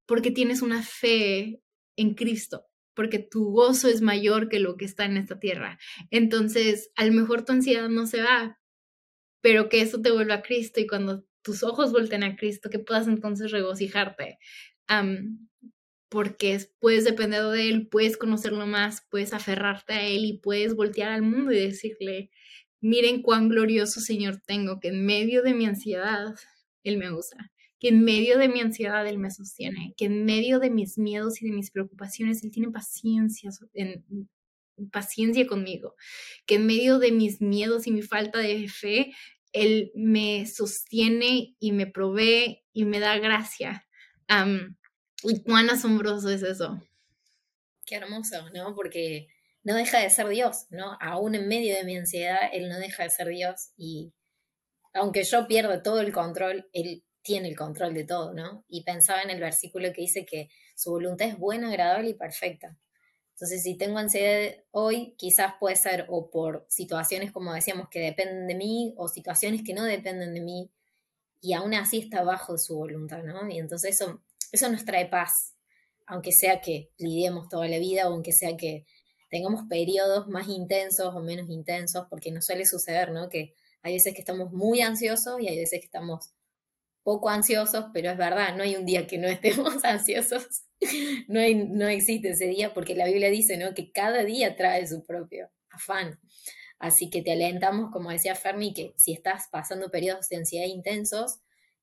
porque 0.05 0.31
tienes 0.31 0.61
una 0.61 0.83
fe 0.83 1.61
en 1.95 2.13
Cristo, 2.13 2.65
porque 2.93 3.19
tu 3.19 3.53
gozo 3.53 3.87
es 3.87 4.01
mayor 4.01 4.49
que 4.49 4.59
lo 4.59 4.75
que 4.75 4.83
está 4.83 5.05
en 5.05 5.15
esta 5.15 5.39
tierra. 5.39 5.79
Entonces, 6.11 6.91
a 6.97 7.05
lo 7.05 7.13
mejor 7.13 7.45
tu 7.45 7.53
ansiedad 7.53 7.87
no 7.87 8.05
se 8.05 8.21
va, 8.21 8.59
pero 9.43 9.67
que 9.67 9.81
eso 9.81 10.01
te 10.01 10.09
vuelva 10.09 10.35
a 10.35 10.41
Cristo 10.41 10.79
y 10.79 10.87
cuando 10.87 11.25
tus 11.41 11.63
ojos 11.63 11.91
vuelten 11.91 12.23
a 12.23 12.37
Cristo, 12.37 12.69
que 12.69 12.79
puedas 12.79 13.09
entonces 13.09 13.51
regocijarte, 13.51 14.39
porque 16.07 16.65
puedes 16.79 17.03
depender 17.03 17.43
de 17.43 17.67
Él, 17.67 17.87
puedes 17.89 18.15
conocerlo 18.15 18.65
más, 18.65 19.05
puedes 19.11 19.33
aferrarte 19.33 19.93
a 19.93 20.07
Él 20.07 20.23
y 20.23 20.37
puedes 20.37 20.75
voltear 20.75 21.11
al 21.11 21.23
mundo 21.23 21.51
y 21.51 21.59
decirle, 21.59 22.31
miren 22.79 23.21
cuán 23.21 23.49
glorioso 23.49 23.99
Señor 23.99 24.41
tengo, 24.45 24.79
que 24.79 24.87
en 24.87 25.05
medio 25.05 25.43
de 25.43 25.53
mi 25.53 25.65
ansiedad 25.65 26.33
Él 26.83 26.97
me 26.97 27.11
usa, 27.11 27.51
que 27.81 27.89
en 27.89 28.01
medio 28.01 28.37
de 28.37 28.47
mi 28.47 28.61
ansiedad 28.61 29.05
Él 29.05 29.19
me 29.19 29.29
sostiene, 29.29 29.93
que 29.97 30.05
en 30.05 30.23
medio 30.23 30.59
de 30.59 30.69
mis 30.69 30.97
miedos 30.97 31.41
y 31.41 31.49
de 31.49 31.51
mis 31.51 31.69
preocupaciones 31.69 32.45
Él 32.45 32.51
tiene 32.51 32.71
paciencia, 32.71 33.49
en, 33.73 34.05
paciencia 34.91 35.45
conmigo, 35.47 35.95
que 36.45 36.55
en 36.55 36.65
medio 36.65 36.99
de 36.99 37.11
mis 37.11 37.41
miedos 37.41 37.87
y 37.87 37.91
mi 37.91 38.01
falta 38.01 38.39
de 38.39 38.67
fe, 38.67 39.13
Él 39.53 39.91
me 39.95 40.45
sostiene 40.45 41.55
y 41.59 41.71
me 41.71 41.87
provee 41.87 42.63
y 42.73 42.85
me 42.85 42.99
da 42.99 43.17
gracia. 43.19 43.87
y 45.23 45.43
cuán 45.43 45.69
asombroso 45.69 46.29
es 46.29 46.43
eso. 46.43 46.81
Qué 47.85 47.95
hermoso, 47.95 48.49
¿no? 48.53 48.75
Porque 48.75 49.27
no 49.63 49.75
deja 49.75 49.99
de 49.99 50.09
ser 50.09 50.27
Dios, 50.27 50.65
¿no? 50.69 50.97
Aún 50.99 51.35
en 51.35 51.47
medio 51.47 51.75
de 51.75 51.85
mi 51.85 51.95
ansiedad, 51.95 52.49
Él 52.51 52.67
no 52.67 52.77
deja 52.79 53.03
de 53.03 53.09
ser 53.09 53.27
Dios 53.29 53.69
y 53.77 54.13
aunque 54.93 55.23
yo 55.23 55.47
pierda 55.47 55.81
todo 55.81 56.01
el 56.01 56.11
control, 56.11 56.69
Él 56.73 57.03
tiene 57.23 57.47
el 57.47 57.55
control 57.55 57.93
de 57.93 58.03
todo, 58.03 58.33
¿no? 58.33 58.65
Y 58.67 58.83
pensaba 58.83 59.21
en 59.21 59.29
el 59.29 59.39
versículo 59.39 59.91
que 59.93 60.01
dice 60.01 60.25
que 60.25 60.49
su 60.75 60.91
voluntad 60.91 61.27
es 61.27 61.37
buena, 61.37 61.69
agradable 61.69 62.09
y 62.09 62.13
perfecta. 62.13 62.77
Entonces, 63.33 63.63
si 63.63 63.75
tengo 63.77 63.97
ansiedad 63.97 64.55
hoy, 64.71 65.15
quizás 65.17 65.53
puede 65.59 65.75
ser 65.75 66.05
o 66.09 66.29
por 66.29 66.65
situaciones, 66.69 67.31
como 67.31 67.53
decíamos, 67.53 67.89
que 67.89 67.99
dependen 67.99 68.47
de 68.47 68.55
mí, 68.55 68.93
o 68.97 69.07
situaciones 69.07 69.63
que 69.63 69.73
no 69.73 69.83
dependen 69.83 70.33
de 70.33 70.41
mí, 70.41 70.71
y 71.41 71.53
aún 71.53 71.73
así 71.73 71.99
está 71.99 72.23
bajo 72.23 72.57
su 72.57 72.75
voluntad, 72.75 73.23
¿no? 73.23 73.49
Y 73.49 73.59
entonces 73.59 73.99
eso, 73.99 74.21
eso 74.51 74.69
nos 74.69 74.85
trae 74.85 75.07
paz, 75.07 75.55
aunque 76.05 76.31
sea 76.31 76.61
que 76.61 76.91
lidiemos 76.97 77.49
toda 77.49 77.67
la 77.67 77.79
vida, 77.79 78.07
o 78.07 78.13
aunque 78.13 78.31
sea 78.31 78.55
que 78.55 78.85
tengamos 79.29 79.63
periodos 79.67 80.27
más 80.27 80.47
intensos 80.47 81.13
o 81.13 81.19
menos 81.19 81.49
intensos, 81.49 82.05
porque 82.09 82.31
nos 82.31 82.45
suele 82.45 82.65
suceder, 82.65 83.11
¿no? 83.11 83.29
Que 83.29 83.55
hay 83.81 83.93
veces 83.93 84.13
que 84.13 84.21
estamos 84.21 84.53
muy 84.53 84.81
ansiosos 84.81 85.41
y 85.41 85.47
hay 85.47 85.57
veces 85.57 85.79
que 85.79 85.87
estamos 85.87 86.33
poco 87.03 87.29
ansiosos, 87.29 87.85
pero 87.93 88.11
es 88.11 88.17
verdad, 88.17 88.55
no 88.55 88.63
hay 88.63 88.75
un 88.75 88.85
día 88.85 89.07
que 89.07 89.17
no 89.17 89.27
estemos 89.27 89.73
ansiosos, 89.83 90.63
no, 91.27 91.39
no 91.69 91.87
existe 91.87 92.29
ese 92.29 92.47
día 92.47 92.73
porque 92.73 92.95
la 92.95 93.05
Biblia 93.05 93.29
dice 93.29 93.57
¿no? 93.57 93.73
que 93.73 93.91
cada 93.91 94.23
día 94.23 94.55
trae 94.55 94.87
su 94.87 95.03
propio 95.03 95.49
afán. 95.69 96.19
Así 96.79 97.09
que 97.09 97.21
te 97.21 97.31
alentamos, 97.31 97.91
como 97.91 98.09
decía 98.11 98.35
Fermi, 98.35 98.73
que 98.73 98.93
si 98.97 99.13
estás 99.13 99.47
pasando 99.51 99.89
periodos 99.89 100.27
de 100.27 100.37
ansiedad 100.37 100.67
intensos, 100.67 101.39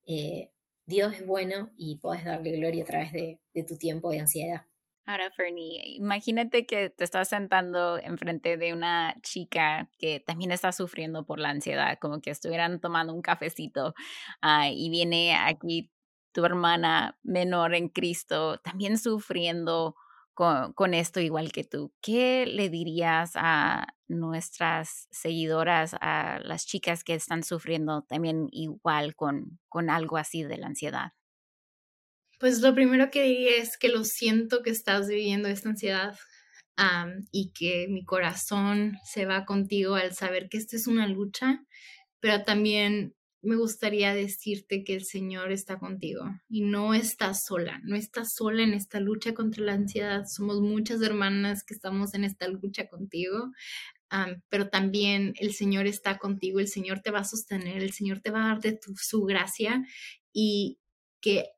eh, 0.07 0.51
Dios 0.87 1.15
es 1.15 1.27
bueno 1.27 1.71
y 1.77 1.99
puedes 1.99 2.25
darle 2.25 2.53
gloria 2.53 2.83
a 2.83 2.87
través 2.87 3.13
de 3.13 3.39
tu 3.67 3.77
tiempo 3.77 4.11
de 4.11 4.21
ansiedad. 4.21 4.67
Ahora, 5.11 5.29
Fernie, 5.33 5.83
imagínate 5.97 6.67
que 6.67 6.91
te 6.91 7.03
estás 7.03 7.31
sentando 7.31 7.99
enfrente 7.99 8.57
de 8.57 8.73
una 8.73 9.17
chica 9.23 9.91
que 9.99 10.21
también 10.21 10.53
está 10.53 10.71
sufriendo 10.71 11.27
por 11.27 11.41
la 11.41 11.49
ansiedad, 11.51 11.99
como 11.99 12.21
que 12.21 12.31
estuvieran 12.31 12.81
tomando 12.81 13.13
un 13.13 13.21
cafecito 13.21 13.95
ah, 14.41 14.69
y 14.71 14.89
viene 14.89 15.35
aquí 15.35 15.91
tu 16.33 16.45
hermana 16.45 17.19
menor 17.23 17.75
en 17.75 17.89
Cristo 17.89 18.59
también 18.59 18.99
sufriendo 18.99 19.97
con, 20.35 20.73
con, 20.73 20.95
esto 20.95 21.21
igual 21.21 21.53
que 21.53 21.65
tú. 21.65 21.93
¿Qué 22.01 22.47
le 22.47 22.71
dirías 22.71 23.33
a 23.35 23.89
nuestras 24.09 25.07
seguidoras, 25.11 25.95
a 26.01 26.41
las 26.43 26.67
chicas 26.67 27.05
que 27.05 27.15
están 27.15 27.43
sufriendo 27.43 28.03
también 28.03 28.49
igual 28.53 29.15
con, 29.15 29.59
con 29.69 29.91
algo 29.91 30.17
así 30.17 30.43
de 30.43 30.57
la 30.57 30.69
ansiedad? 30.69 31.13
Pues 32.39 32.61
lo 32.61 32.75
primero 32.75 33.11
que 33.11 33.23
diría 33.23 33.59
es 33.59 33.77
que 33.77 33.91
lo 33.91 34.03
siento 34.05 34.63
que 34.63 34.71
estás 34.71 35.09
viviendo 35.09 35.49
esta 35.49 35.69
ansiedad 35.69 36.17
y 37.31 37.53
que 37.53 37.87
mi 37.91 38.05
corazón 38.07 38.97
se 39.05 39.27
va 39.27 39.45
contigo 39.45 39.97
al 39.97 40.15
saber 40.15 40.49
que 40.49 40.57
esta 40.57 40.77
es 40.77 40.87
una 40.87 41.07
lucha, 41.07 41.63
pero 42.21 42.43
también 42.45 43.15
me 43.43 43.57
gustaría 43.57 44.15
decirte 44.15 44.85
que 44.85 44.95
el 44.95 45.05
Señor 45.05 45.51
está 45.51 45.79
contigo 45.79 46.25
y 46.49 46.61
no 46.63 46.95
estás 46.95 47.45
sola, 47.45 47.81
no 47.85 47.97
estás 47.97 48.35
sola 48.35 48.63
en 48.63 48.75
esta 48.75 49.01
lucha 49.01 49.33
contra 49.33 49.65
la 49.65 49.73
ansiedad. 49.73 50.25
Somos 50.27 50.61
muchas 50.61 51.01
hermanas 51.01 51.65
que 51.65 51.75
estamos 51.75 52.15
en 52.15 52.25
esta 52.25 52.49
lucha 52.49 52.89
contigo, 52.89 53.53
pero 54.49 54.69
también 54.69 55.35
el 55.39 55.55
Señor 55.55 55.87
está 55.87 56.19
contigo, 56.19 56.61
el 56.61 56.69
Señor 56.69 57.01
te 57.01 57.11
va 57.11 57.21
a 57.21 57.25
sostener, 57.25 57.83
el 57.83 57.93
Señor 57.93 58.21
te 58.21 58.31
va 58.31 58.45
a 58.45 58.49
dar 58.49 58.61
de 58.61 58.79
su 58.97 59.23
gracia 59.25 59.85
y 60.33 60.79
que 61.21 61.51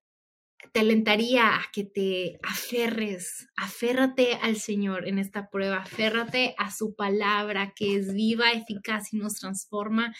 te 0.73 0.81
alentaría 0.81 1.57
a 1.57 1.65
que 1.73 1.85
te 1.85 2.39
aferres, 2.43 3.49
aférrate 3.57 4.35
al 4.35 4.57
Señor 4.57 5.09
en 5.09 5.19
esta 5.19 5.51
prueba, 5.51 5.79
aférrate 5.79 6.55
a 6.59 6.71
su 6.71 6.95
palabra 6.95 7.73
que 7.75 7.97
es 7.97 8.15
viva, 8.15 8.53
eficaz 8.53 9.13
y 9.13 9.19
nos 9.19 9.35
transforma. 9.35 10.15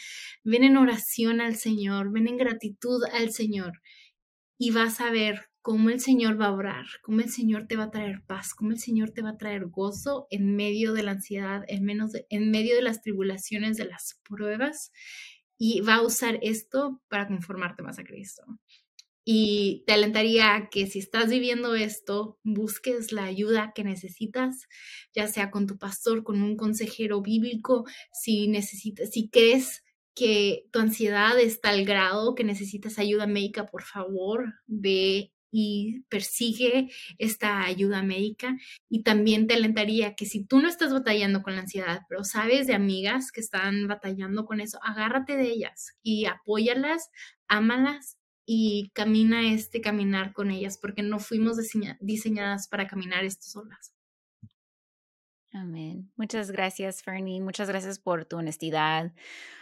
Ven 0.45 0.65
en 0.65 0.77
oración 0.77 1.41
al 1.41 1.57
Señor, 1.57 2.13
ven 2.13 2.29
en 2.29 2.37
gratitud 2.37 3.03
al 3.13 3.31
Señor 3.31 3.81
y 4.59 4.71
vas 4.71 5.01
a 5.01 5.11
ver 5.11 5.49
cómo 5.63 5.91
el 5.91 6.01
Señor 6.01 6.41
va 6.41 6.47
a 6.47 6.53
orar, 6.53 6.87
cómo 7.03 7.21
el 7.21 7.31
Señor 7.31 7.67
te 7.67 7.77
va 7.77 7.85
a 7.85 7.91
traer 7.91 8.23
paz, 8.27 8.53
cómo 8.53 8.73
el 8.73 8.79
Señor 8.79 9.11
te 9.11 9.23
va 9.23 9.31
a 9.31 9.37
traer 9.39 9.67
gozo 9.67 10.27
en 10.31 10.57
medio 10.57 10.93
de 10.93 11.05
la 11.05 11.13
ansiedad, 11.13 11.63
en, 11.69 11.85
menos 11.85 12.13
en 12.29 12.51
medio 12.51 12.75
de 12.75 12.83
las 12.83 13.01
tribulaciones, 13.01 13.77
de 13.77 13.85
las 13.85 14.21
pruebas, 14.29 14.93
y 15.57 15.81
va 15.81 15.97
a 15.97 16.03
usar 16.03 16.39
esto 16.43 17.01
para 17.09 17.29
conformarte 17.29 17.83
más 17.85 17.99
a 18.01 18.05
Cristo. 18.05 18.43
Y 19.25 19.85
te 19.87 19.93
alentaría 19.93 20.69
que 20.71 20.87
si 20.87 20.99
estás 20.99 21.31
viviendo 21.31 21.77
esto, 21.77 22.39
busques 22.43 23.13
la 23.13 23.25
ayuda 23.25 23.73
que 23.75 23.85
necesitas, 23.85 24.69
ya 25.15 25.29
sea 25.29 25.51
con 25.51 25.67
tu 25.67 25.79
pastor, 25.79 26.25
con 26.25 26.43
un 26.43 26.57
consejero 26.57 27.23
bíblico, 27.23 27.85
si 28.13 28.49
necesitas, 28.49 29.11
si 29.11 29.29
crees 29.29 29.85
que 30.15 30.67
tu 30.73 30.81
ansiedad 30.81 31.39
está 31.39 31.71
al 31.71 31.85
grado 31.85 32.35
que 32.35 32.45
necesitas 32.45 32.99
ayuda 32.99 33.27
médica, 33.27 33.67
por 33.67 33.85
favor, 33.85 34.55
ve 34.67 35.33
y 35.53 36.01
persigue 36.09 36.91
esta 37.19 37.63
ayuda 37.65 38.03
médica. 38.03 38.57
Y 38.89 39.03
también 39.03 39.47
te 39.47 39.55
alentaría 39.55 40.15
que 40.15 40.27
si 40.27 40.45
tú 40.45 40.61
no 40.61 40.69
estás 40.69 40.93
batallando 40.93 41.43
con 41.43 41.55
la 41.55 41.63
ansiedad, 41.63 42.01
pero 42.09 42.25
sabes 42.25 42.67
de 42.67 42.75
amigas 42.75 43.31
que 43.31 43.41
están 43.41 43.87
batallando 43.87 44.47
con 44.47 44.61
eso, 44.61 44.79
agárrate 44.83 45.37
de 45.37 45.51
ellas 45.51 45.97
y 46.03 46.25
apóyalas, 46.25 47.11
ámalas 47.49 48.17
y 48.45 48.91
camina 48.95 49.53
este 49.53 49.81
caminar 49.81 50.33
con 50.33 50.51
ellas, 50.51 50.79
porque 50.79 51.03
no 51.03 51.19
fuimos 51.19 51.57
diseñadas 52.01 52.69
para 52.69 52.87
caminar 52.87 53.25
esto 53.25 53.45
solas. 53.45 53.95
Amén. 55.55 56.11
Muchas 56.17 56.51
gracias, 56.51 57.03
Fernie. 57.03 57.41
Muchas 57.41 57.69
gracias 57.69 57.99
por 57.99 58.25
tu 58.25 58.39
honestidad, 58.39 59.13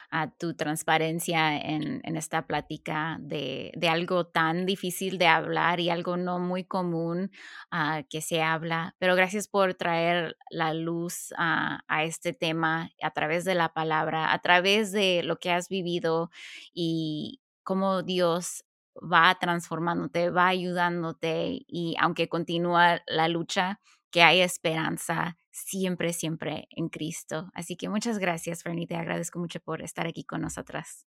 a 0.08 0.30
tu 0.30 0.54
transparencia 0.54 1.56
en, 1.58 2.00
esta 2.16 2.46
plática 2.46 3.18
de, 3.20 3.72
algo 3.88 4.24
tan 4.26 4.66
difícil 4.66 5.18
de 5.18 5.26
hablar 5.26 5.80
y 5.80 5.90
algo 5.90 6.16
no 6.16 6.38
muy 6.38 6.62
común 6.62 7.32
uh, 7.72 8.04
que 8.08 8.20
se 8.20 8.40
habla. 8.40 8.94
Pero 8.98 9.16
gracias 9.16 9.48
por 9.48 9.74
traer 9.74 10.36
la 10.48 10.74
luz 10.74 11.34
a 11.36 12.04
este 12.04 12.32
tema 12.32 12.90
a 13.02 13.10
través 13.10 13.44
de 13.44 13.56
la 13.56 13.72
palabra, 13.72 14.32
a 14.32 14.38
través 14.40 14.92
de 14.92 15.22
lo 15.24 15.38
que 15.38 15.50
has 15.50 15.68
vivido 15.68 16.30
y 16.72 17.40
cómo 17.64 18.02
Dios 18.02 18.64
va 18.96 19.36
transformándote, 19.40 20.30
va 20.30 20.48
ayudándote 20.48 21.64
y 21.66 21.96
aunque 21.98 22.28
continúa 22.28 23.00
la 23.06 23.28
lucha, 23.28 23.80
que 24.10 24.22
hay 24.22 24.40
esperanza 24.40 25.36
siempre, 25.50 26.12
siempre 26.12 26.66
en 26.70 26.88
Cristo. 26.88 27.50
Así 27.54 27.76
que 27.76 27.88
muchas 27.88 28.18
gracias, 28.18 28.62
Fernie, 28.62 28.86
te 28.86 28.96
agradezco 28.96 29.38
mucho 29.38 29.60
por 29.60 29.82
estar 29.82 30.06
aquí 30.06 30.24
con 30.24 30.40
nosotras. 30.40 31.06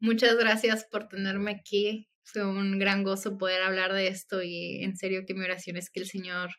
Muchas 0.00 0.36
gracias 0.36 0.84
por 0.84 1.08
tenerme 1.08 1.50
aquí. 1.50 2.08
Fue 2.22 2.44
un 2.44 2.78
gran 2.78 3.02
gozo 3.02 3.38
poder 3.38 3.62
hablar 3.62 3.92
de 3.92 4.08
esto 4.08 4.42
y 4.42 4.82
en 4.84 4.96
serio 4.96 5.24
que 5.26 5.34
mi 5.34 5.44
oración 5.44 5.76
es 5.76 5.90
que 5.90 6.00
el 6.00 6.06
Señor 6.06 6.50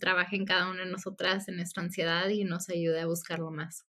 trabaje 0.00 0.36
en 0.36 0.44
cada 0.44 0.70
una 0.70 0.84
de 0.84 0.90
nosotras 0.90 1.48
en 1.48 1.56
nuestra 1.56 1.82
ansiedad 1.82 2.28
y 2.28 2.44
nos 2.44 2.68
ayude 2.68 3.00
a 3.00 3.06
buscarlo 3.06 3.50
más. 3.50 3.87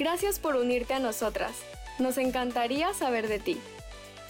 Gracias 0.00 0.38
por 0.38 0.56
unirte 0.56 0.94
a 0.94 0.98
nosotras. 0.98 1.52
Nos 1.98 2.16
encantaría 2.16 2.94
saber 2.94 3.28
de 3.28 3.38
ti. 3.38 3.58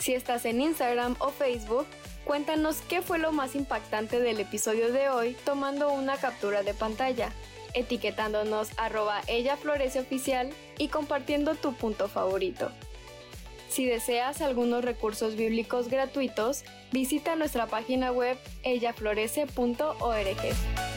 Si 0.00 0.14
estás 0.14 0.44
en 0.44 0.60
Instagram 0.60 1.14
o 1.20 1.30
Facebook, 1.30 1.86
cuéntanos 2.24 2.78
qué 2.88 3.02
fue 3.02 3.20
lo 3.20 3.30
más 3.30 3.54
impactante 3.54 4.18
del 4.18 4.40
episodio 4.40 4.92
de 4.92 5.10
hoy 5.10 5.36
tomando 5.44 5.92
una 5.92 6.16
captura 6.16 6.64
de 6.64 6.74
pantalla, 6.74 7.30
etiquetándonos 7.72 8.70
arroba 8.78 9.20
ella 9.28 9.56
florece 9.56 10.00
oficial 10.00 10.50
y 10.76 10.88
compartiendo 10.88 11.54
tu 11.54 11.72
punto 11.72 12.08
favorito. 12.08 12.72
Si 13.68 13.86
deseas 13.86 14.40
algunos 14.40 14.84
recursos 14.84 15.36
bíblicos 15.36 15.88
gratuitos, 15.88 16.64
visita 16.90 17.36
nuestra 17.36 17.68
página 17.68 18.10
web 18.10 18.36
ellaflorece.org. 18.64 20.89